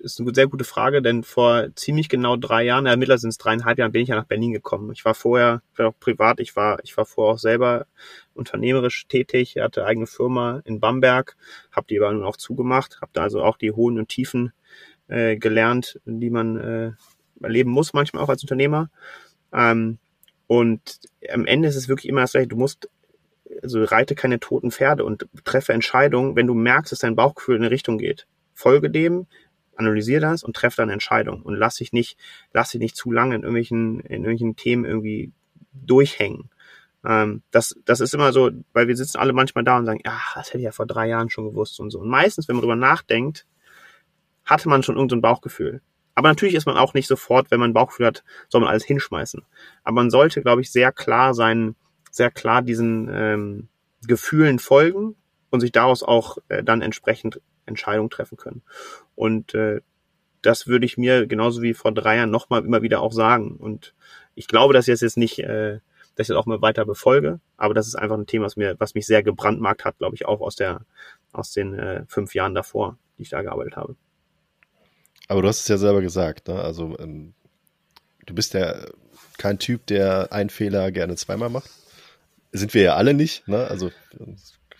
[0.00, 3.38] ist eine sehr gute Frage, denn vor ziemlich genau drei Jahren, ja, mittlerweile sind es
[3.38, 4.92] dreieinhalb Jahren, bin ich ja nach Berlin gekommen.
[4.92, 7.86] Ich war vorher, ich war auch privat, ich war, ich war vorher auch selber
[8.34, 11.36] unternehmerisch tätig, hatte eigene Firma in Bamberg,
[11.72, 14.52] habe die aber nun auch zugemacht, habe da also auch die hohen und Tiefen
[15.08, 16.92] äh, gelernt, die man äh,
[17.42, 18.90] erleben muss, manchmal auch als Unternehmer.
[19.52, 19.98] Ähm,
[20.46, 21.00] und
[21.32, 22.48] am Ende ist es wirklich immer das Gleiche.
[22.48, 22.88] Du musst
[23.62, 27.62] also reite keine toten Pferde und treffe Entscheidungen, wenn du merkst, dass dein Bauchgefühl in
[27.62, 28.26] eine Richtung geht.
[28.54, 29.26] Folge dem,
[29.76, 32.18] analysiere das und treffe dann Entscheidung und lass dich nicht,
[32.52, 35.32] lass dich nicht zu lange in irgendwelchen, in irgendwelchen Themen irgendwie
[35.72, 36.50] durchhängen.
[37.04, 40.18] Ähm, das, das ist immer so, weil wir sitzen alle manchmal da und sagen, ja,
[40.34, 42.00] das hätte ich ja vor drei Jahren schon gewusst und so.
[42.00, 43.46] Und meistens, wenn man drüber nachdenkt,
[44.44, 45.82] hatte man schon irgendein so Bauchgefühl.
[46.14, 49.44] Aber natürlich ist man auch nicht sofort, wenn man Bauchgefühl hat, soll man alles hinschmeißen.
[49.84, 51.76] Aber man sollte, glaube ich, sehr klar sein,
[52.10, 53.68] sehr klar diesen ähm,
[54.06, 55.14] Gefühlen folgen
[55.50, 58.62] und sich daraus auch äh, dann entsprechend Entscheidungen treffen können.
[59.16, 59.80] Und äh,
[60.42, 63.56] das würde ich mir genauso wie vor drei Jahren nochmal immer wieder auch sagen.
[63.56, 63.94] Und
[64.36, 65.80] ich glaube, dass ich das jetzt nicht, äh,
[66.14, 68.76] dass ich das auch mal weiter befolge, aber das ist einfach ein Thema, was mir,
[68.78, 70.82] was mich sehr gebrandmarkt hat, glaube ich, auch aus der,
[71.32, 73.96] aus den äh, fünf Jahren davor, die ich da gearbeitet habe.
[75.28, 76.60] Aber du hast es ja selber gesagt, ne?
[76.60, 77.34] Also ähm,
[78.26, 78.76] du bist ja
[79.38, 81.70] kein Typ, der einen Fehler gerne zweimal macht.
[82.52, 83.66] Sind wir ja alle nicht, ne?
[83.66, 83.90] Also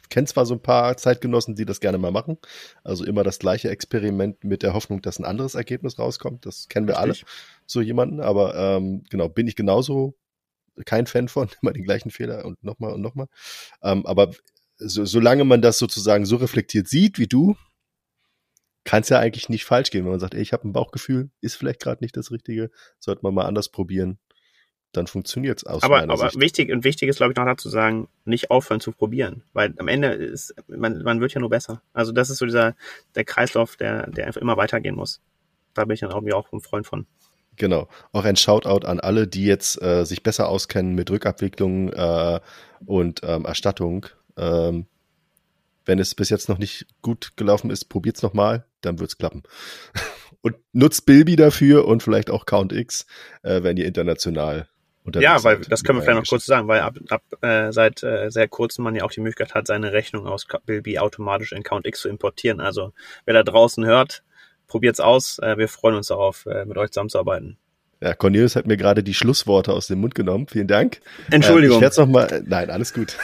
[0.09, 2.39] kenne zwar so ein paar Zeitgenossen, die das gerne mal machen.
[2.85, 6.47] Also immer das gleiche Experiment mit der Hoffnung, dass ein anderes Ergebnis rauskommt.
[6.47, 7.25] Das kennen wir Richtig.
[7.25, 7.33] alle,
[7.67, 8.21] so jemanden.
[8.21, 10.15] Aber ähm, genau, bin ich genauso
[10.85, 13.29] kein Fan von, immer den gleichen Fehler und nochmal und nochmal.
[13.83, 14.33] Ähm, aber
[14.79, 17.57] so, solange man das sozusagen so reflektiert sieht wie du,
[18.85, 21.31] kann es ja eigentlich nicht falsch gehen, wenn man sagt, ey, ich habe ein Bauchgefühl,
[21.41, 24.19] ist vielleicht gerade nicht das Richtige, sollte man mal anders probieren
[24.97, 26.41] dann funktioniert es aus aber, meiner aber Sicht.
[26.41, 29.89] wichtig und wichtig ist, glaube ich, noch dazu sagen, nicht aufhören zu probieren, weil am
[29.89, 31.83] Ende ist man, man wird ja nur besser.
[31.93, 32.75] Also das ist so dieser
[33.15, 35.21] der Kreislauf, der der einfach immer weitergehen muss.
[35.75, 37.07] Da bin ich dann irgendwie auch ein Freund von.
[37.57, 37.89] Genau.
[38.13, 42.41] Auch ein Shoutout an alle, die jetzt äh, sich besser auskennen mit Rückabwicklung äh,
[42.85, 44.07] und ähm, Erstattung.
[44.37, 44.87] Ähm,
[45.87, 49.43] wenn es bis jetzt noch nicht gut gelaufen ist, probiert's nochmal, dann wird's klappen.
[50.43, 53.07] und nutzt Bilby dafür und vielleicht auch Count X,
[53.43, 54.69] äh, wenn ihr international
[55.15, 58.31] ja, weil das können wir vielleicht noch kurz sagen, weil ab, ab äh, seit äh,
[58.31, 61.87] sehr kurzem man ja auch die Möglichkeit hat, seine Rechnung aus Bilby automatisch in Count
[61.87, 62.61] X zu importieren.
[62.61, 62.93] Also
[63.25, 64.23] wer da draußen hört,
[64.67, 65.39] probiert's aus.
[65.39, 67.57] Äh, wir freuen uns darauf, äh, mit euch zusammenzuarbeiten.
[68.01, 70.49] Ja, Cornelius hat mir gerade die Schlussworte aus dem Mund genommen.
[70.49, 71.01] Vielen Dank.
[71.31, 71.79] Entschuldigung.
[71.83, 72.43] Ähm, ich werde noch mal.
[72.47, 73.17] Nein, alles gut.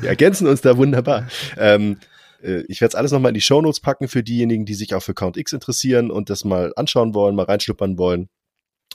[0.00, 1.28] wir ergänzen uns da wunderbar.
[1.58, 1.98] Ähm,
[2.42, 5.02] äh, ich werde es alles nochmal in die Shownotes packen für diejenigen, die sich auch
[5.02, 8.30] für Count X interessieren und das mal anschauen wollen, mal reinschnuppern wollen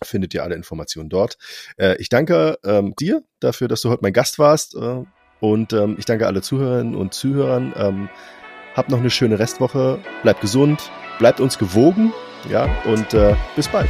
[0.04, 1.38] findet ihr alle Informationen dort.
[1.78, 5.04] Äh, ich danke ähm, dir dafür, dass du heute mein Gast warst äh,
[5.40, 7.74] und ähm, ich danke alle Zuhörerinnen und Zuhörern.
[7.78, 8.10] Ähm,
[8.76, 12.14] habt noch eine schöne Restwoche, bleibt gesund, bleibt uns gewogen,
[12.50, 13.90] ja, und äh, bis bald.